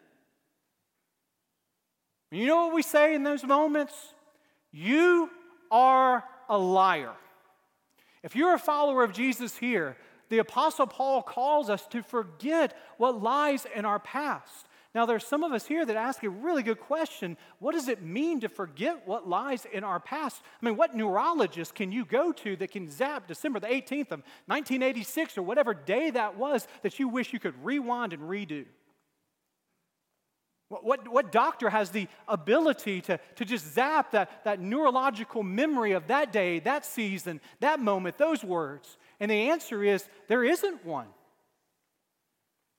You 2.30 2.47
know 2.47 2.66
what 2.66 2.75
we 2.75 2.82
say 2.82 3.14
in 3.14 3.23
those 3.23 3.44
moments? 3.44 3.94
You 4.73 5.30
are 5.70 6.23
a 6.50 6.58
liar. 6.58 7.14
If 8.23 8.37
you're 8.37 8.52
a 8.52 8.58
follower 8.58 9.04
of 9.04 9.14
Jesus 9.14 9.56
here, 9.56 9.97
the 10.28 10.37
Apostle 10.37 10.87
Paul 10.87 11.23
calls 11.23 11.70
us 11.70 11.87
to 11.87 12.02
forget 12.02 12.76
what 12.99 13.23
lies 13.23 13.66
in 13.75 13.87
our 13.87 13.99
past. 13.99 14.66
Now, 14.95 15.04
there's 15.04 15.26
some 15.26 15.45
of 15.45 15.52
us 15.52 15.66
here 15.66 15.85
that 15.85 15.97
ask 15.97 16.23
a 16.25 16.30
really 16.30 16.62
good 16.62 16.80
question. 16.80 17.37
What 17.59 17.73
does 17.73 17.88
it 17.88 18.02
mean 18.02 18.40
to 18.40 18.49
forget 18.49 19.07
what 19.07 19.28
lies 19.28 19.66
in 19.71 19.85
our 19.85 20.00
past? 20.00 20.42
I 20.61 20.64
mean, 20.64 20.76
what 20.76 20.97
neurologist 20.97 21.75
can 21.75 21.92
you 21.92 22.07
go 22.07 22.33
to 22.33 22.57
that 22.57 22.71
can 22.71 22.90
zap 22.90 23.28
December 23.28 23.61
the 23.61 23.66
18th 23.66 24.12
of 24.12 24.23
1986 24.47 25.37
or 25.37 25.42
whatever 25.42 25.75
day 25.75 26.11
that 26.11 26.38
was 26.38 26.66
that 26.83 26.99
you 26.99 27.09
wish 27.09 27.35
you 27.35 27.38
could 27.38 27.54
rewind 27.62 28.14
and 28.14 28.23
redo? 28.23 28.64
What, 30.71 30.85
what, 30.85 31.09
what, 31.09 31.33
doctor 31.33 31.71
has 31.71 31.90
the 31.90 32.09
ability 32.26 33.00
to, 33.02 33.18
to 33.37 33.45
just 33.45 33.73
zap 33.73 34.11
that, 34.12 34.45
that 34.45 34.61
neurological 34.61 35.42
memory 35.42 35.92
of 35.92 36.09
that 36.09 36.30
day, 36.30 36.61
that 36.61 36.85
season, 36.85 37.40
that 37.61 37.80
moment, 37.80 38.18
those 38.18 38.45
words? 38.45 38.99
And 39.18 39.30
the 39.30 39.50
answer 39.50 39.83
is 39.83 40.07
there 40.28 40.45
isn't 40.45 40.85
one. 40.85 41.07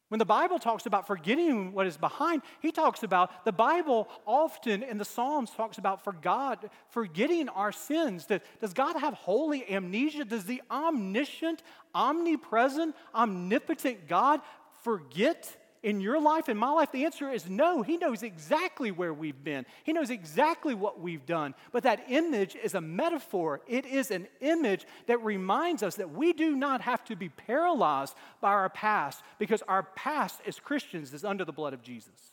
When 0.09 0.17
the 0.17 0.25
Bible 0.25 0.57
talks 0.57 0.87
about 0.87 1.05
forgetting 1.05 1.71
what 1.71 1.85
is 1.85 1.95
behind, 1.95 2.41
he 2.59 2.71
talks 2.71 3.03
about 3.03 3.45
the 3.45 3.51
Bible 3.51 4.09
often 4.25 4.81
in 4.81 4.97
the 4.97 5.05
Psalms 5.05 5.51
talks 5.51 5.77
about 5.77 6.03
for 6.03 6.13
God 6.13 6.71
forgetting 6.89 7.47
our 7.49 7.71
sins. 7.71 8.25
Does 8.25 8.73
God 8.73 8.97
have 8.97 9.13
holy 9.13 9.71
amnesia? 9.71 10.25
Does 10.25 10.45
the 10.45 10.63
omniscient, 10.71 11.61
omnipresent, 11.93 12.95
omnipotent 13.13 14.07
God 14.07 14.41
forget 14.81 15.55
in 15.83 16.01
your 16.01 16.21
life, 16.21 16.49
in 16.49 16.57
my 16.57 16.71
life? 16.71 16.91
The 16.91 17.05
answer 17.05 17.29
is 17.29 17.49
no. 17.49 17.81
He 17.81 17.97
knows 17.97 18.23
exactly 18.23 18.91
where 18.91 19.13
we've 19.13 19.43
been, 19.43 19.65
He 19.83 19.93
knows 19.93 20.09
exactly 20.09 20.73
what 20.73 20.99
we've 20.99 21.25
done. 21.25 21.55
But 21.71 21.83
that 21.83 22.05
image 22.09 22.55
is 22.55 22.73
a 22.75 22.81
metaphor, 22.81 23.61
it 23.67 23.85
is 23.85 24.11
an 24.11 24.27
image 24.41 24.85
that 25.07 25.23
reminds 25.23 25.83
us 25.83 25.95
that 25.95 26.11
we 26.11 26.33
do 26.33 26.55
not 26.55 26.81
have 26.81 27.03
to 27.05 27.15
be 27.15 27.29
paralyzed 27.29 28.15
by 28.41 28.51
our 28.51 28.69
past 28.69 29.23
because 29.37 29.61
our 29.67 29.83
past 29.83 30.41
as 30.45 30.59
Christians 30.59 31.13
is 31.13 31.25
under 31.25 31.45
the 31.45 31.53
blood 31.53 31.73
of 31.73 31.81
Jesus. 31.81 32.31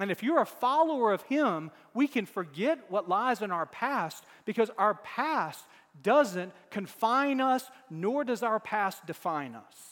And 0.00 0.10
if 0.10 0.22
you're 0.22 0.40
a 0.40 0.46
follower 0.46 1.12
of 1.12 1.22
Him, 1.22 1.70
we 1.92 2.08
can 2.08 2.24
forget 2.24 2.78
what 2.88 3.08
lies 3.08 3.42
in 3.42 3.50
our 3.50 3.66
past 3.66 4.24
because 4.46 4.70
our 4.78 4.94
past 4.94 5.64
doesn't 6.02 6.52
confine 6.70 7.40
us, 7.40 7.70
nor 7.90 8.24
does 8.24 8.42
our 8.42 8.58
past 8.58 9.04
define 9.06 9.54
us. 9.54 9.91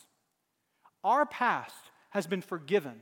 Our 1.05 1.27
past 1.27 1.91
has 2.11 2.27
been 2.27 2.43
forgiven. 2.43 3.01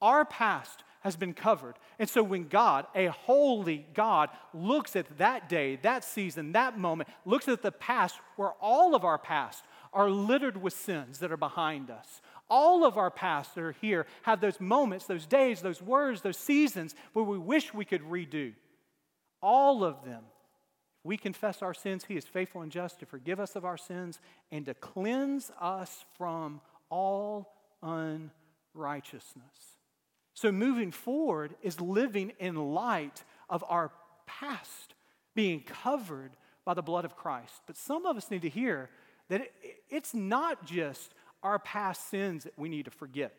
Our 0.00 0.24
past 0.24 0.84
has 1.00 1.16
been 1.16 1.34
covered. 1.34 1.76
And 1.98 2.08
so 2.08 2.22
when 2.22 2.48
God, 2.48 2.86
a 2.94 3.06
holy 3.06 3.86
God, 3.94 4.28
looks 4.52 4.96
at 4.96 5.18
that 5.18 5.48
day, 5.48 5.76
that 5.82 6.04
season, 6.04 6.52
that 6.52 6.78
moment, 6.78 7.08
looks 7.24 7.48
at 7.48 7.62
the 7.62 7.72
past 7.72 8.16
where 8.36 8.52
all 8.60 8.94
of 8.94 9.04
our 9.04 9.18
past 9.18 9.64
are 9.92 10.10
littered 10.10 10.60
with 10.60 10.74
sins 10.74 11.18
that 11.20 11.30
are 11.30 11.36
behind 11.36 11.90
us. 11.90 12.20
All 12.50 12.84
of 12.84 12.98
our 12.98 13.10
past 13.10 13.54
that 13.54 13.62
are 13.62 13.76
here 13.80 14.06
have 14.22 14.40
those 14.40 14.60
moments, 14.60 15.06
those 15.06 15.26
days, 15.26 15.60
those 15.60 15.80
words, 15.80 16.22
those 16.22 16.36
seasons 16.36 16.94
where 17.12 17.24
we 17.24 17.38
wish 17.38 17.72
we 17.72 17.84
could 17.84 18.02
redo. 18.02 18.52
All 19.40 19.84
of 19.84 20.04
them. 20.04 20.24
We 21.04 21.16
confess 21.16 21.62
our 21.62 21.74
sins. 21.74 22.04
He 22.04 22.16
is 22.16 22.24
faithful 22.24 22.62
and 22.62 22.72
just 22.72 22.98
to 22.98 23.06
forgive 23.06 23.38
us 23.38 23.54
of 23.54 23.64
our 23.64 23.76
sins 23.76 24.18
and 24.50 24.66
to 24.66 24.74
cleanse 24.74 25.52
us 25.60 26.04
from 26.18 26.60
all 26.90 27.52
unrighteousness. 27.82 29.42
So, 30.34 30.52
moving 30.52 30.90
forward 30.90 31.54
is 31.62 31.80
living 31.80 32.32
in 32.38 32.56
light 32.56 33.24
of 33.48 33.64
our 33.68 33.90
past 34.26 34.94
being 35.34 35.62
covered 35.62 36.32
by 36.64 36.74
the 36.74 36.82
blood 36.82 37.04
of 37.04 37.16
Christ. 37.16 37.62
But 37.66 37.76
some 37.76 38.04
of 38.06 38.16
us 38.16 38.30
need 38.30 38.42
to 38.42 38.48
hear 38.48 38.90
that 39.28 39.50
it's 39.88 40.14
not 40.14 40.66
just 40.66 41.14
our 41.42 41.58
past 41.58 42.10
sins 42.10 42.44
that 42.44 42.58
we 42.58 42.68
need 42.68 42.84
to 42.84 42.90
forget. 42.90 43.34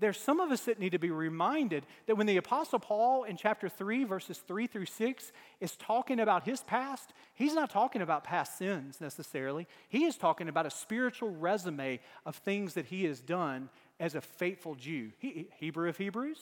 There's 0.00 0.18
some 0.18 0.40
of 0.40 0.50
us 0.50 0.62
that 0.62 0.80
need 0.80 0.92
to 0.92 0.98
be 0.98 1.10
reminded 1.10 1.84
that 2.06 2.16
when 2.16 2.26
the 2.26 2.38
Apostle 2.38 2.78
Paul 2.78 3.24
in 3.24 3.36
chapter 3.36 3.68
3, 3.68 4.04
verses 4.04 4.38
3 4.38 4.66
through 4.66 4.86
6, 4.86 5.32
is 5.60 5.76
talking 5.76 6.18
about 6.18 6.44
his 6.44 6.62
past, 6.62 7.12
he's 7.34 7.54
not 7.54 7.70
talking 7.70 8.00
about 8.00 8.24
past 8.24 8.56
sins 8.56 9.00
necessarily. 9.00 9.66
He 9.90 10.04
is 10.04 10.16
talking 10.16 10.48
about 10.48 10.66
a 10.66 10.70
spiritual 10.70 11.30
resume 11.30 12.00
of 12.24 12.36
things 12.36 12.74
that 12.74 12.86
he 12.86 13.04
has 13.04 13.20
done 13.20 13.68
as 14.00 14.14
a 14.14 14.22
faithful 14.22 14.74
Jew. 14.74 15.10
He, 15.18 15.48
Hebrew 15.58 15.90
of 15.90 15.98
Hebrews, 15.98 16.40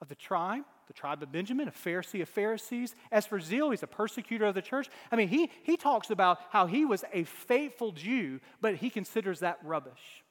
of 0.00 0.08
the 0.08 0.14
tribe, 0.14 0.64
the 0.86 0.92
tribe 0.94 1.22
of 1.22 1.30
Benjamin, 1.30 1.68
a 1.68 1.72
Pharisee 1.72 2.22
of 2.22 2.28
Pharisees. 2.28 2.94
As 3.12 3.26
for 3.26 3.40
zeal, 3.40 3.70
he's 3.70 3.82
a 3.82 3.86
persecutor 3.86 4.46
of 4.46 4.54
the 4.54 4.62
church. 4.62 4.88
I 5.12 5.16
mean, 5.16 5.28
he, 5.28 5.50
he 5.62 5.76
talks 5.76 6.10
about 6.10 6.38
how 6.50 6.66
he 6.66 6.84
was 6.84 7.04
a 7.12 7.24
faithful 7.24 7.92
Jew, 7.92 8.40
but 8.60 8.76
he 8.76 8.88
considers 8.88 9.40
that 9.40 9.58
rubbish. 9.62 10.22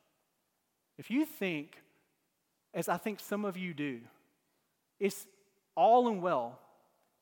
If 0.97 1.11
you 1.11 1.25
think 1.25 1.77
as 2.75 2.89
I 2.89 2.97
think 2.97 3.21
some 3.21 3.45
of 3.45 3.57
you 3.57 3.73
do, 3.73 4.01
it's 4.99 5.25
all 5.75 6.09
and 6.09 6.21
well 6.21 6.59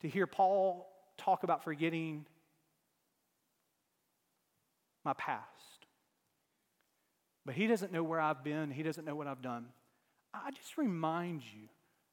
to 0.00 0.08
hear 0.08 0.26
Paul 0.26 0.90
talk 1.16 1.44
about 1.44 1.62
forgetting 1.62 2.26
my 5.04 5.12
past. 5.12 5.44
But 7.46 7.54
he 7.54 7.66
doesn't 7.66 7.92
know 7.92 8.02
where 8.02 8.20
I've 8.20 8.42
been, 8.42 8.70
he 8.70 8.82
doesn't 8.82 9.04
know 9.04 9.14
what 9.14 9.28
I've 9.28 9.42
done. 9.42 9.66
I 10.32 10.50
just 10.50 10.76
remind 10.76 11.42
you 11.42 11.68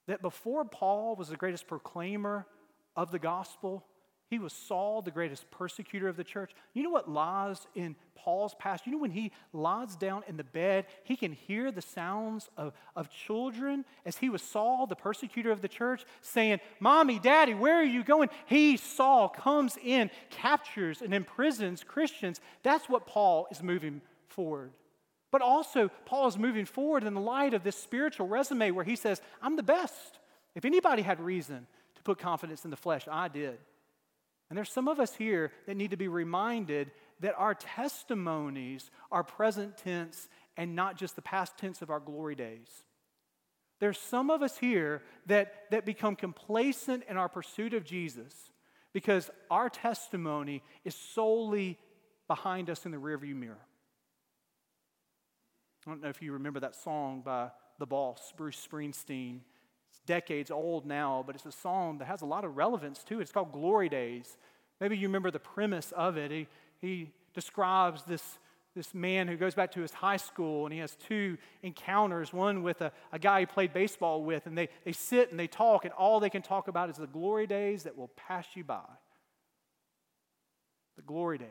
that 0.07 0.21
before 0.21 0.63
Paul 0.63 1.15
was 1.15 1.29
the 1.29 1.37
greatest 1.37 1.67
proclaimer 1.67 2.45
of 2.95 3.11
the 3.11 3.19
gospel, 3.19 3.83
he 4.31 4.39
was 4.39 4.53
Saul, 4.53 5.01
the 5.01 5.11
greatest 5.11 5.51
persecutor 5.51 6.07
of 6.07 6.15
the 6.15 6.23
church. 6.23 6.53
You 6.73 6.83
know 6.83 6.89
what 6.89 7.09
lies 7.11 7.67
in 7.75 7.97
Paul's 8.15 8.55
past? 8.57 8.85
You 8.85 8.93
know 8.93 8.97
when 8.97 9.11
he 9.11 9.33
lies 9.51 9.97
down 9.97 10.23
in 10.25 10.37
the 10.37 10.45
bed, 10.45 10.85
he 11.03 11.17
can 11.17 11.33
hear 11.33 11.69
the 11.69 11.81
sounds 11.81 12.49
of, 12.55 12.71
of 12.95 13.09
children 13.09 13.83
as 14.05 14.15
he 14.15 14.29
was 14.29 14.41
Saul, 14.41 14.87
the 14.87 14.95
persecutor 14.95 15.51
of 15.51 15.61
the 15.61 15.67
church, 15.67 16.05
saying, 16.21 16.61
Mommy, 16.79 17.19
Daddy, 17.19 17.53
where 17.53 17.75
are 17.75 17.83
you 17.83 18.05
going? 18.05 18.29
He, 18.45 18.77
Saul, 18.77 19.27
comes 19.27 19.77
in, 19.83 20.09
captures, 20.29 21.01
and 21.01 21.13
imprisons 21.13 21.83
Christians. 21.83 22.39
That's 22.63 22.87
what 22.87 23.05
Paul 23.05 23.49
is 23.51 23.61
moving 23.61 23.99
forward. 24.29 24.71
But 25.29 25.41
also, 25.41 25.91
Paul 26.05 26.29
is 26.29 26.37
moving 26.37 26.65
forward 26.65 27.03
in 27.03 27.13
the 27.15 27.19
light 27.19 27.53
of 27.53 27.63
this 27.63 27.75
spiritual 27.75 28.29
resume 28.29 28.71
where 28.71 28.85
he 28.85 28.95
says, 28.95 29.21
I'm 29.41 29.57
the 29.57 29.63
best. 29.63 30.19
If 30.55 30.63
anybody 30.63 31.01
had 31.01 31.19
reason 31.19 31.67
to 31.95 32.03
put 32.03 32.17
confidence 32.17 32.63
in 32.63 32.71
the 32.71 32.77
flesh, 32.77 33.09
I 33.11 33.27
did. 33.27 33.57
And 34.51 34.57
there's 34.57 34.69
some 34.69 34.89
of 34.89 34.99
us 34.99 35.15
here 35.15 35.53
that 35.65 35.77
need 35.77 35.91
to 35.91 35.97
be 35.97 36.09
reminded 36.09 36.91
that 37.21 37.35
our 37.37 37.55
testimonies 37.55 38.91
are 39.09 39.23
present 39.23 39.77
tense 39.77 40.27
and 40.57 40.75
not 40.75 40.97
just 40.97 41.15
the 41.15 41.21
past 41.21 41.57
tense 41.57 41.81
of 41.81 41.89
our 41.89 42.01
glory 42.01 42.35
days. 42.35 42.67
There's 43.79 43.97
some 43.97 44.29
of 44.29 44.41
us 44.41 44.57
here 44.57 45.03
that, 45.27 45.53
that 45.71 45.85
become 45.85 46.17
complacent 46.17 47.05
in 47.07 47.15
our 47.15 47.29
pursuit 47.29 47.73
of 47.73 47.85
Jesus 47.85 48.33
because 48.91 49.29
our 49.49 49.69
testimony 49.69 50.63
is 50.83 50.95
solely 50.95 51.79
behind 52.27 52.69
us 52.69 52.85
in 52.85 52.91
the 52.91 52.97
rearview 52.97 53.33
mirror. 53.33 53.65
I 55.87 55.91
don't 55.91 56.01
know 56.01 56.09
if 56.09 56.21
you 56.21 56.33
remember 56.33 56.59
that 56.59 56.75
song 56.75 57.21
by 57.23 57.51
the 57.79 57.85
boss, 57.85 58.33
Bruce 58.35 58.67
Springsteen 58.69 59.39
decades 60.11 60.51
old 60.51 60.85
now, 60.85 61.23
but 61.25 61.35
it's 61.35 61.45
a 61.45 61.53
song 61.53 61.99
that 61.99 62.05
has 62.05 62.21
a 62.21 62.25
lot 62.25 62.43
of 62.43 62.57
relevance 62.57 63.01
to 63.05 63.19
it. 63.19 63.21
It's 63.21 63.31
called 63.31 63.53
Glory 63.53 63.87
Days. 63.87 64.35
Maybe 64.81 64.97
you 64.97 65.07
remember 65.07 65.31
the 65.31 65.39
premise 65.39 65.93
of 65.93 66.17
it. 66.17 66.31
He, 66.31 66.47
he 66.81 67.11
describes 67.33 68.03
this, 68.03 68.21
this 68.75 68.93
man 68.93 69.29
who 69.29 69.37
goes 69.37 69.55
back 69.55 69.71
to 69.71 69.79
his 69.79 69.93
high 69.93 70.17
school 70.17 70.65
and 70.65 70.73
he 70.73 70.79
has 70.79 70.97
two 71.07 71.37
encounters 71.63 72.33
one 72.33 72.61
with 72.61 72.81
a, 72.81 72.91
a 73.13 73.19
guy 73.19 73.39
he 73.39 73.45
played 73.45 73.71
baseball 73.71 74.21
with, 74.25 74.47
and 74.47 74.57
they, 74.57 74.67
they 74.83 74.91
sit 74.91 75.31
and 75.31 75.39
they 75.39 75.47
talk, 75.47 75.85
and 75.85 75.93
all 75.93 76.19
they 76.19 76.29
can 76.29 76.41
talk 76.41 76.67
about 76.67 76.89
is 76.89 76.97
the 76.97 77.07
glory 77.07 77.47
days 77.47 77.83
that 77.83 77.97
will 77.97 78.11
pass 78.17 78.45
you 78.53 78.65
by. 78.65 78.81
The 80.97 81.03
glory 81.03 81.37
days. 81.37 81.47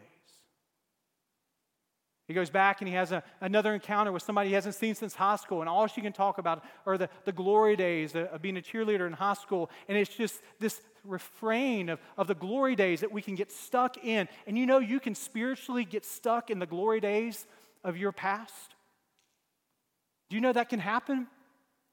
He 2.31 2.35
goes 2.35 2.49
back 2.49 2.81
and 2.81 2.87
he 2.87 2.95
has 2.95 3.11
a, 3.11 3.25
another 3.41 3.75
encounter 3.75 4.13
with 4.13 4.23
somebody 4.23 4.51
he 4.51 4.55
hasn't 4.55 4.77
seen 4.77 4.95
since 4.95 5.17
high 5.17 5.35
school, 5.35 5.63
and 5.63 5.69
all 5.69 5.89
she 5.89 6.01
can 6.01 6.13
talk 6.13 6.39
about 6.39 6.63
are 6.87 6.97
the, 6.97 7.09
the 7.25 7.33
glory 7.33 7.75
days 7.75 8.15
of 8.15 8.41
being 8.41 8.57
a 8.57 8.61
cheerleader 8.61 9.09
in 9.09 9.13
high 9.13 9.35
school. 9.35 9.69
And 9.89 9.99
it's 9.99 10.15
just 10.15 10.41
this 10.61 10.81
refrain 11.03 11.89
of, 11.89 11.99
of 12.17 12.29
the 12.29 12.37
glory 12.37 12.77
days 12.77 13.01
that 13.01 13.11
we 13.11 13.21
can 13.21 13.35
get 13.35 13.51
stuck 13.51 14.05
in. 14.05 14.29
And 14.47 14.57
you 14.57 14.65
know, 14.65 14.79
you 14.79 15.01
can 15.01 15.17
spiritually 15.17 15.85
get 15.85 16.05
stuck 16.05 16.51
in 16.51 16.61
the 16.61 16.67
glory 16.67 17.01
days 17.01 17.49
of 17.83 17.97
your 17.97 18.13
past. 18.13 18.77
Do 20.29 20.37
you 20.37 20.41
know 20.41 20.53
that 20.53 20.69
can 20.69 20.79
happen? 20.79 21.27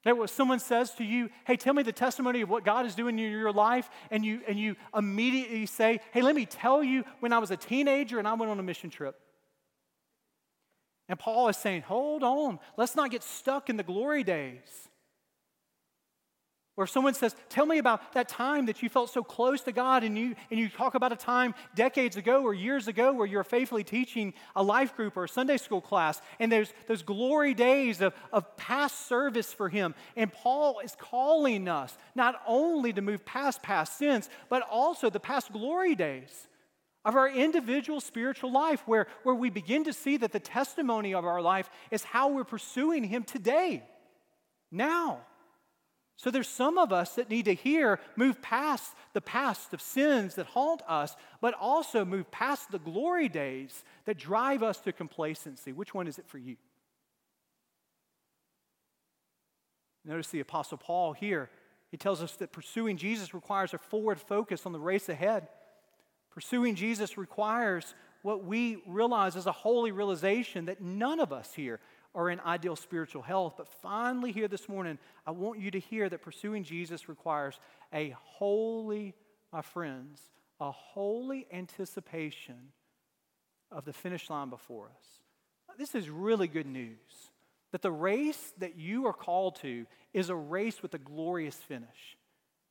That 0.04 0.16
when 0.16 0.28
someone 0.28 0.60
says 0.60 0.92
to 0.98 1.04
you, 1.04 1.30
hey, 1.48 1.56
tell 1.56 1.74
me 1.74 1.82
the 1.82 1.90
testimony 1.90 2.42
of 2.42 2.48
what 2.48 2.64
God 2.64 2.86
is 2.86 2.94
doing 2.94 3.18
in 3.18 3.32
your 3.32 3.52
life, 3.52 3.90
and 4.12 4.24
you, 4.24 4.42
and 4.46 4.56
you 4.56 4.76
immediately 4.96 5.66
say, 5.66 5.98
hey, 6.12 6.22
let 6.22 6.36
me 6.36 6.46
tell 6.46 6.84
you 6.84 7.02
when 7.18 7.32
I 7.32 7.38
was 7.38 7.50
a 7.50 7.56
teenager 7.56 8.20
and 8.20 8.28
I 8.28 8.34
went 8.34 8.52
on 8.52 8.60
a 8.60 8.62
mission 8.62 8.88
trip. 8.88 9.20
And 11.08 11.18
Paul 11.18 11.48
is 11.48 11.56
saying, 11.56 11.82
hold 11.82 12.22
on, 12.22 12.58
let's 12.76 12.94
not 12.94 13.10
get 13.10 13.22
stuck 13.22 13.70
in 13.70 13.76
the 13.76 13.82
glory 13.82 14.22
days. 14.22 14.88
Or 16.78 16.84
if 16.84 16.90
someone 16.90 17.14
says, 17.14 17.34
Tell 17.48 17.66
me 17.66 17.78
about 17.78 18.12
that 18.12 18.28
time 18.28 18.66
that 18.66 18.84
you 18.84 18.88
felt 18.88 19.10
so 19.10 19.24
close 19.24 19.62
to 19.62 19.72
God, 19.72 20.04
and 20.04 20.16
you, 20.16 20.36
and 20.48 20.60
you 20.60 20.68
talk 20.68 20.94
about 20.94 21.12
a 21.12 21.16
time 21.16 21.56
decades 21.74 22.16
ago 22.16 22.44
or 22.44 22.54
years 22.54 22.86
ago 22.86 23.12
where 23.12 23.26
you're 23.26 23.42
faithfully 23.42 23.82
teaching 23.82 24.32
a 24.54 24.62
life 24.62 24.94
group 24.94 25.16
or 25.16 25.24
a 25.24 25.28
Sunday 25.28 25.56
school 25.56 25.80
class, 25.80 26.22
and 26.38 26.52
there's 26.52 26.72
those 26.86 27.02
glory 27.02 27.52
days 27.52 28.00
of, 28.00 28.14
of 28.32 28.56
past 28.56 29.08
service 29.08 29.52
for 29.52 29.68
Him. 29.68 29.92
And 30.14 30.32
Paul 30.32 30.78
is 30.78 30.94
calling 30.96 31.66
us 31.66 31.98
not 32.14 32.40
only 32.46 32.92
to 32.92 33.02
move 33.02 33.24
past 33.24 33.60
past 33.60 33.98
sins, 33.98 34.30
but 34.48 34.62
also 34.62 35.10
the 35.10 35.18
past 35.18 35.52
glory 35.52 35.96
days 35.96 36.46
of 37.04 37.16
our 37.16 37.28
individual 37.28 38.00
spiritual 38.00 38.52
life, 38.52 38.82
where, 38.86 39.06
where 39.22 39.34
we 39.34 39.50
begin 39.50 39.84
to 39.84 39.92
see 39.92 40.16
that 40.18 40.32
the 40.32 40.40
testimony 40.40 41.14
of 41.14 41.24
our 41.24 41.40
life 41.40 41.70
is 41.90 42.04
how 42.04 42.28
we're 42.28 42.44
pursuing 42.44 43.04
Him 43.04 43.24
today, 43.24 43.82
now. 44.70 45.20
So 46.16 46.32
there's 46.32 46.48
some 46.48 46.78
of 46.78 46.92
us 46.92 47.14
that 47.14 47.30
need 47.30 47.44
to 47.44 47.54
hear, 47.54 48.00
move 48.16 48.42
past 48.42 48.92
the 49.12 49.20
past 49.20 49.72
of 49.72 49.80
sins 49.80 50.34
that 50.34 50.46
haunt 50.46 50.82
us, 50.88 51.14
but 51.40 51.54
also 51.54 52.04
move 52.04 52.28
past 52.32 52.72
the 52.72 52.80
glory 52.80 53.28
days 53.28 53.84
that 54.04 54.18
drive 54.18 54.64
us 54.64 54.80
to 54.80 54.92
complacency. 54.92 55.72
Which 55.72 55.94
one 55.94 56.08
is 56.08 56.18
it 56.18 56.26
for 56.26 56.38
you? 56.38 56.56
Notice 60.04 60.28
the 60.28 60.40
Apostle 60.40 60.78
Paul 60.78 61.12
here. 61.12 61.50
He 61.90 61.96
tells 61.96 62.20
us 62.20 62.32
that 62.36 62.50
pursuing 62.50 62.96
Jesus 62.96 63.32
requires 63.32 63.72
a 63.72 63.78
forward 63.78 64.20
focus 64.20 64.66
on 64.66 64.72
the 64.72 64.80
race 64.80 65.08
ahead. 65.08 65.46
Pursuing 66.38 66.76
Jesus 66.76 67.18
requires 67.18 67.96
what 68.22 68.44
we 68.44 68.80
realize 68.86 69.34
as 69.34 69.46
a 69.46 69.50
holy 69.52 69.90
realization 69.90 70.66
that 70.66 70.80
none 70.80 71.18
of 71.18 71.32
us 71.32 71.52
here 71.52 71.80
are 72.14 72.30
in 72.30 72.38
ideal 72.38 72.76
spiritual 72.76 73.22
health. 73.22 73.54
But 73.56 73.66
finally, 73.82 74.30
here 74.30 74.46
this 74.46 74.68
morning, 74.68 75.00
I 75.26 75.32
want 75.32 75.58
you 75.58 75.72
to 75.72 75.80
hear 75.80 76.08
that 76.08 76.22
pursuing 76.22 76.62
Jesus 76.62 77.08
requires 77.08 77.58
a 77.92 78.14
holy, 78.22 79.16
my 79.52 79.62
friends, 79.62 80.20
a 80.60 80.70
holy 80.70 81.48
anticipation 81.52 82.68
of 83.72 83.84
the 83.84 83.92
finish 83.92 84.30
line 84.30 84.48
before 84.48 84.92
us. 84.96 85.06
This 85.76 85.96
is 85.96 86.08
really 86.08 86.46
good 86.46 86.68
news 86.68 87.32
that 87.72 87.82
the 87.82 87.90
race 87.90 88.52
that 88.58 88.78
you 88.78 89.08
are 89.08 89.12
called 89.12 89.56
to 89.62 89.86
is 90.14 90.30
a 90.30 90.36
race 90.36 90.84
with 90.84 90.94
a 90.94 90.98
glorious 90.98 91.56
finish. 91.56 92.16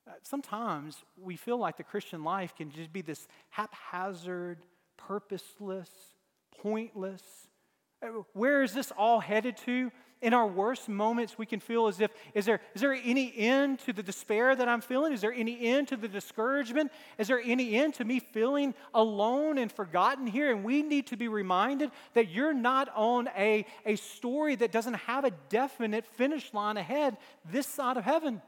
Uh, 0.07 0.11
sometimes 0.23 1.03
we 1.21 1.35
feel 1.35 1.57
like 1.57 1.75
the 1.75 1.83
Christian 1.83 2.23
life 2.23 2.55
can 2.55 2.71
just 2.71 2.93
be 2.93 3.01
this 3.01 3.27
haphazard, 3.49 4.59
purposeless, 4.95 5.89
pointless. 6.61 7.21
Uh, 8.01 8.07
where 8.33 8.63
is 8.63 8.73
this 8.73 8.91
all 8.97 9.19
headed 9.19 9.57
to? 9.57 9.91
In 10.21 10.33
our 10.33 10.47
worst 10.47 10.89
moments, 10.89 11.37
we 11.37 11.45
can 11.45 11.59
feel 11.59 11.87
as 11.87 11.99
if, 11.99 12.09
is 12.33 12.45
there, 12.45 12.59
is 12.73 12.81
there 12.81 12.93
any 12.93 13.31
end 13.37 13.79
to 13.79 13.93
the 13.93 14.01
despair 14.01 14.55
that 14.55 14.67
I'm 14.67 14.81
feeling? 14.81 15.13
Is 15.13 15.21
there 15.21 15.33
any 15.33 15.67
end 15.67 15.89
to 15.89 15.97
the 15.97 16.07
discouragement? 16.07 16.91
Is 17.19 17.27
there 17.27 17.41
any 17.43 17.75
end 17.75 17.93
to 17.95 18.05
me 18.05 18.19
feeling 18.19 18.73
alone 18.95 19.59
and 19.59 19.71
forgotten 19.71 20.25
here? 20.25 20.51
And 20.51 20.63
we 20.63 20.81
need 20.81 21.07
to 21.07 21.17
be 21.17 21.27
reminded 21.27 21.91
that 22.13 22.29
you're 22.29 22.53
not 22.53 22.89
on 22.95 23.29
a, 23.37 23.65
a 23.85 23.95
story 23.97 24.55
that 24.55 24.71
doesn't 24.71 24.95
have 24.95 25.23
a 25.23 25.31
definite 25.49 26.05
finish 26.05 26.51
line 26.51 26.77
ahead 26.77 27.17
this 27.51 27.67
side 27.67 27.97
of 27.97 28.03
heaven. 28.03 28.41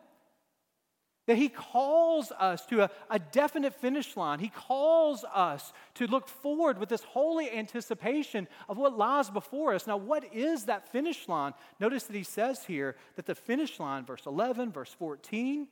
That 1.29 1.37
He 1.37 1.49
calls 1.49 2.31
us 2.31 2.65
to 2.65 2.81
a, 2.81 2.89
a, 3.07 3.19
definite 3.19 3.75
finish 3.75 4.17
line. 4.17 4.39
He 4.39 4.49
calls 4.49 5.23
us 5.23 5.73
to 5.93 6.07
look 6.07 6.27
forward 6.27 6.79
with 6.79 6.89
this 6.89 7.03
holy 7.03 7.51
anticipation 7.51 8.47
of 8.67 8.79
what 8.79 8.97
lies 8.97 9.29
before 9.29 9.75
us. 9.75 9.85
Now, 9.85 9.97
what 9.97 10.33
is 10.33 10.63
that 10.63 10.91
finish 10.91 11.27
line? 11.27 11.53
Notice 11.79 12.05
that 12.05 12.15
He 12.15 12.23
says 12.23 12.65
here 12.65 12.95
that 13.15 13.27
the 13.27 13.35
finish 13.35 13.79
line, 13.79 14.05
verse 14.05 14.23
11, 14.25 14.71
verse 14.71 14.91
14, 14.97 15.67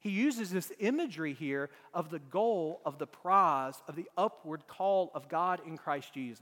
He 0.00 0.08
uses 0.08 0.50
this 0.50 0.72
imagery 0.78 1.34
here 1.34 1.68
of 1.92 2.08
the 2.08 2.18
goal, 2.18 2.80
of 2.86 2.98
the 2.98 3.06
prize, 3.06 3.82
of 3.86 3.96
the 3.96 4.08
upward 4.16 4.66
call 4.66 5.10
of 5.14 5.28
God 5.28 5.60
in 5.66 5.76
Christ 5.76 6.14
Jesus. 6.14 6.40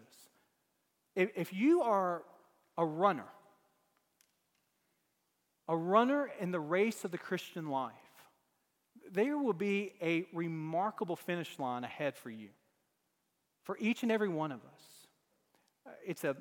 If, 1.16 1.30
if 1.34 1.52
you 1.52 1.82
are 1.82 2.22
a 2.78 2.86
runner, 2.86 3.26
a 5.66 5.76
runner 5.76 6.30
in 6.38 6.52
the 6.52 6.60
race 6.60 7.04
of 7.04 7.10
the 7.10 7.18
Christian 7.18 7.68
life, 7.68 7.94
there 9.12 9.38
will 9.38 9.52
be 9.52 9.92
a 10.02 10.26
remarkable 10.32 11.16
finish 11.16 11.58
line 11.58 11.84
ahead 11.84 12.16
for 12.16 12.30
you, 12.30 12.48
for 13.64 13.76
each 13.78 14.02
and 14.02 14.12
every 14.12 14.28
one 14.28 14.52
of 14.52 14.60
us. 14.60 14.82
Uh, 15.86 15.90
it's 16.06 16.24
a, 16.24 16.36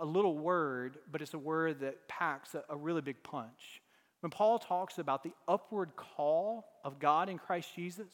a 0.00 0.04
little 0.04 0.36
word, 0.38 0.98
but 1.10 1.22
it's 1.22 1.34
a 1.34 1.38
word 1.38 1.80
that 1.80 2.08
packs 2.08 2.54
a, 2.54 2.64
a 2.68 2.76
really 2.76 3.02
big 3.02 3.22
punch. 3.22 3.82
When 4.20 4.30
Paul 4.30 4.58
talks 4.58 4.98
about 4.98 5.22
the 5.22 5.32
upward 5.48 5.96
call 5.96 6.66
of 6.84 6.98
God 6.98 7.28
in 7.28 7.38
Christ 7.38 7.74
Jesus, 7.74 8.08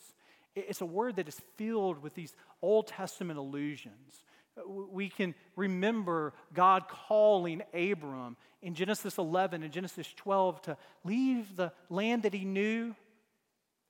it's 0.55 0.81
a 0.81 0.87
word 0.87 1.17
that 1.17 1.29
is 1.29 1.41
filled 1.57 2.03
with 2.03 2.15
these 2.15 2.35
Old 2.63 2.87
Testament 2.87 3.39
allusions. 3.39 4.25
Uh, 4.57 4.69
we 4.91 5.09
can 5.09 5.35
remember 5.55 6.33
God 6.55 6.89
calling 6.89 7.63
Abram 7.75 8.37
in 8.63 8.75
Genesis 8.75 9.19
11 9.19 9.63
and 9.63 9.73
Genesis 9.73 10.13
12 10.17 10.63
to 10.63 10.77
leave 11.05 11.57
the 11.57 11.73
land 11.91 12.23
that 12.23 12.33
he 12.33 12.45
knew 12.45 12.95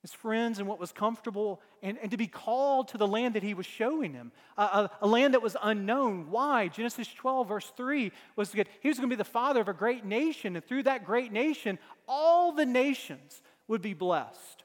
his 0.07 0.13
friends 0.13 0.59
and 0.59 0.67
what 0.67 0.79
was 0.79 0.93
comfortable, 0.93 1.59
and, 1.83 1.97
and 2.01 2.11
to 2.11 2.17
be 2.17 2.27
called 2.27 2.87
to 2.87 2.97
the 2.97 3.07
land 3.07 3.35
that 3.35 3.43
he 3.43 3.53
was 3.53 3.65
showing 3.65 4.13
him, 4.13 4.31
a, 4.57 4.89
a, 5.01 5.07
land 5.07 5.33
that 5.33 5.41
was 5.41 5.57
unknown. 5.61 6.31
Why? 6.31 6.69
Genesis 6.69 7.13
12, 7.13 7.47
verse 7.47 7.71
3 7.75 8.13
was 8.37 8.51
good. 8.51 8.69
He 8.79 8.87
was 8.87 8.97
going 8.97 9.09
to 9.09 9.15
be 9.15 9.17
the 9.17 9.25
father 9.25 9.59
of 9.59 9.67
a 9.67 9.73
great 9.73 10.05
nation, 10.05 10.55
and 10.55 10.65
through 10.65 10.83
that 10.83 11.05
great 11.05 11.33
nation, 11.33 11.77
all 12.07 12.53
the 12.53 12.65
nations 12.65 13.41
would 13.67 13.81
be 13.81 13.93
blessed. 13.93 14.63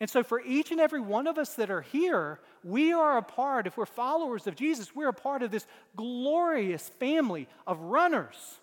And 0.00 0.10
so, 0.10 0.24
for 0.24 0.42
each 0.44 0.72
and 0.72 0.80
every 0.80 1.00
one 1.00 1.28
of 1.28 1.38
us 1.38 1.54
that 1.54 1.70
are 1.70 1.82
here, 1.82 2.40
we 2.64 2.92
are 2.92 3.18
a 3.18 3.22
part, 3.22 3.68
if 3.68 3.76
we're 3.76 3.86
followers 3.86 4.48
of 4.48 4.56
Jesus, 4.56 4.96
we're 4.96 5.10
a 5.10 5.14
part 5.14 5.44
of 5.44 5.52
this 5.52 5.64
glorious 5.94 6.88
family 6.98 7.46
of 7.68 7.78
runners 7.78 8.58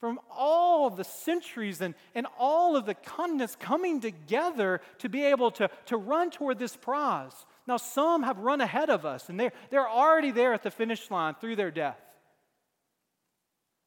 from 0.00 0.20
all 0.30 0.86
of 0.86 0.96
the 0.96 1.04
centuries 1.04 1.80
and, 1.80 1.94
and 2.14 2.26
all 2.38 2.76
of 2.76 2.86
the 2.86 2.94
continents 2.94 3.56
coming 3.58 4.00
together 4.00 4.80
to 4.98 5.08
be 5.08 5.24
able 5.24 5.50
to, 5.50 5.68
to 5.86 5.96
run 5.96 6.30
toward 6.30 6.58
this 6.58 6.76
prize. 6.76 7.32
Now, 7.66 7.78
some 7.78 8.22
have 8.22 8.38
run 8.38 8.60
ahead 8.60 8.90
of 8.90 9.04
us, 9.04 9.28
and 9.28 9.38
they're, 9.38 9.52
they're 9.70 9.88
already 9.88 10.30
there 10.30 10.52
at 10.52 10.62
the 10.62 10.70
finish 10.70 11.10
line 11.10 11.34
through 11.40 11.56
their 11.56 11.70
death. 11.70 11.98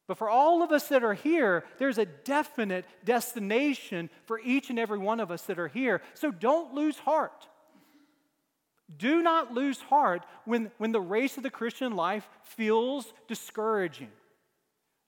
But 0.06 0.18
for 0.18 0.28
all 0.28 0.62
of 0.62 0.70
us 0.70 0.88
that 0.88 1.02
are 1.02 1.14
here, 1.14 1.64
there's 1.78 1.98
a 1.98 2.04
definite 2.04 2.84
destination 3.04 4.10
for 4.26 4.38
each 4.40 4.68
and 4.68 4.78
every 4.78 4.98
one 4.98 5.20
of 5.20 5.30
us 5.30 5.42
that 5.42 5.58
are 5.58 5.68
here. 5.68 6.02
So 6.14 6.30
don't 6.30 6.74
lose 6.74 6.98
heart. 6.98 7.48
Do 8.98 9.22
not 9.22 9.54
lose 9.54 9.80
heart 9.80 10.26
when, 10.44 10.70
when 10.76 10.92
the 10.92 11.00
race 11.00 11.38
of 11.38 11.42
the 11.42 11.50
Christian 11.50 11.96
life 11.96 12.28
feels 12.42 13.14
discouraging 13.26 14.10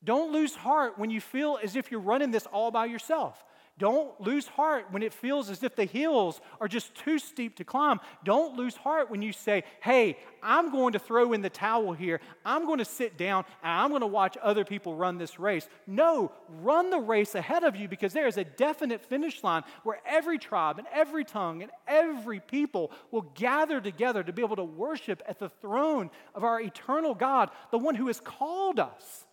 don't 0.04 0.32
lose 0.32 0.54
heart 0.54 0.98
when 0.98 1.10
you 1.10 1.20
feel 1.20 1.58
as 1.62 1.76
if 1.76 1.90
you're 1.90 2.00
running 2.00 2.30
this 2.30 2.46
all 2.46 2.70
by 2.70 2.86
yourself. 2.86 3.42
Don't 3.76 4.20
lose 4.20 4.46
heart 4.46 4.86
when 4.92 5.02
it 5.02 5.12
feels 5.12 5.50
as 5.50 5.64
if 5.64 5.74
the 5.74 5.84
hills 5.84 6.40
are 6.60 6.68
just 6.68 6.94
too 6.94 7.18
steep 7.18 7.56
to 7.56 7.64
climb. 7.64 7.98
Don't 8.22 8.56
lose 8.56 8.76
heart 8.76 9.10
when 9.10 9.20
you 9.20 9.32
say, 9.32 9.64
Hey, 9.82 10.16
I'm 10.44 10.70
going 10.70 10.92
to 10.92 11.00
throw 11.00 11.32
in 11.32 11.42
the 11.42 11.50
towel 11.50 11.92
here. 11.92 12.20
I'm 12.44 12.66
going 12.66 12.78
to 12.78 12.84
sit 12.84 13.18
down 13.18 13.44
and 13.64 13.72
I'm 13.72 13.88
going 13.88 14.02
to 14.02 14.06
watch 14.06 14.38
other 14.40 14.64
people 14.64 14.94
run 14.94 15.18
this 15.18 15.40
race. 15.40 15.68
No, 15.88 16.30
run 16.48 16.90
the 16.90 17.00
race 17.00 17.34
ahead 17.34 17.64
of 17.64 17.74
you 17.74 17.88
because 17.88 18.12
there 18.12 18.28
is 18.28 18.36
a 18.36 18.44
definite 18.44 19.02
finish 19.02 19.42
line 19.42 19.64
where 19.82 20.00
every 20.06 20.38
tribe 20.38 20.78
and 20.78 20.86
every 20.92 21.24
tongue 21.24 21.62
and 21.62 21.72
every 21.88 22.38
people 22.38 22.92
will 23.10 23.32
gather 23.34 23.80
together 23.80 24.22
to 24.22 24.32
be 24.32 24.42
able 24.42 24.56
to 24.56 24.64
worship 24.64 25.20
at 25.26 25.40
the 25.40 25.48
throne 25.48 26.10
of 26.32 26.44
our 26.44 26.60
eternal 26.60 27.16
God, 27.16 27.50
the 27.72 27.78
one 27.78 27.96
who 27.96 28.06
has 28.06 28.20
called 28.20 28.78
us 28.78 29.26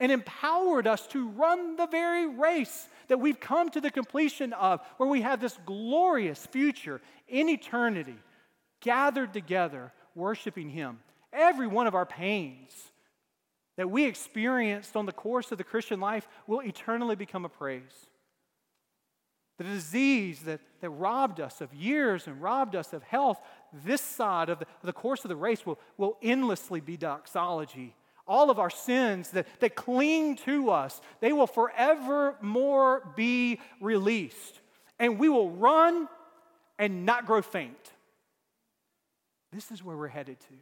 and 0.00 0.10
empowered 0.10 0.86
us 0.86 1.06
to 1.08 1.28
run 1.28 1.76
the 1.76 1.86
very 1.86 2.26
race 2.26 2.88
that 3.08 3.20
we've 3.20 3.38
come 3.38 3.68
to 3.70 3.80
the 3.80 3.90
completion 3.90 4.52
of, 4.54 4.80
where 4.96 5.08
we 5.08 5.20
have 5.20 5.40
this 5.40 5.58
glorious 5.66 6.46
future 6.46 7.00
in 7.28 7.48
eternity, 7.48 8.16
gathered 8.80 9.34
together, 9.34 9.92
worshiping 10.14 10.70
Him. 10.70 11.00
Every 11.32 11.66
one 11.66 11.86
of 11.86 11.94
our 11.94 12.06
pains 12.06 12.72
that 13.76 13.90
we 13.90 14.04
experienced 14.06 14.96
on 14.96 15.06
the 15.06 15.12
course 15.12 15.52
of 15.52 15.58
the 15.58 15.64
Christian 15.64 16.00
life 16.00 16.26
will 16.46 16.60
eternally 16.60 17.14
become 17.14 17.44
a 17.44 17.48
praise. 17.48 17.82
The 19.58 19.64
disease 19.64 20.40
that, 20.42 20.60
that 20.80 20.90
robbed 20.90 21.40
us 21.40 21.60
of 21.60 21.74
years 21.74 22.26
and 22.26 22.40
robbed 22.40 22.74
us 22.74 22.94
of 22.94 23.02
health, 23.02 23.38
this 23.84 24.00
side 24.00 24.48
of 24.48 24.60
the, 24.60 24.64
of 24.66 24.86
the 24.86 24.92
course 24.94 25.24
of 25.24 25.28
the 25.28 25.36
race 25.36 25.66
will, 25.66 25.78
will 25.98 26.16
endlessly 26.22 26.80
be 26.80 26.96
doxology 26.96 27.94
all 28.30 28.48
of 28.48 28.58
our 28.60 28.70
sins 28.70 29.30
that, 29.30 29.46
that 29.58 29.74
cling 29.74 30.36
to 30.36 30.70
us, 30.70 31.00
they 31.18 31.32
will 31.32 31.48
forevermore 31.48 33.12
be 33.16 33.58
released. 33.80 34.60
And 35.00 35.18
we 35.18 35.28
will 35.28 35.50
run 35.50 36.08
and 36.78 37.04
not 37.04 37.26
grow 37.26 37.42
faint. 37.42 37.92
This 39.52 39.72
is 39.72 39.82
where 39.82 39.96
we're 39.96 40.06
headed 40.06 40.38
to. 40.38 40.52
It 40.52 40.60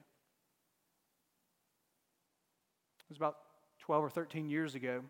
was 3.11 3.19
about 3.19 3.37
12 3.81 4.05
or 4.05 4.11
13 4.11 4.49
years 4.49 4.75
ago. 4.75 5.03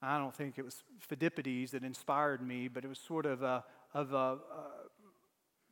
I 0.00 0.18
don't 0.18 0.34
think 0.34 0.56
it 0.56 0.64
was 0.64 0.84
Phidippides 1.10 1.70
that 1.70 1.82
inspired 1.82 2.46
me, 2.46 2.68
but 2.68 2.84
it 2.84 2.88
was 2.88 2.98
sort 2.98 3.26
of 3.26 3.42
a, 3.42 3.64
of 3.92 4.12
a, 4.12 4.16
a 4.16 4.38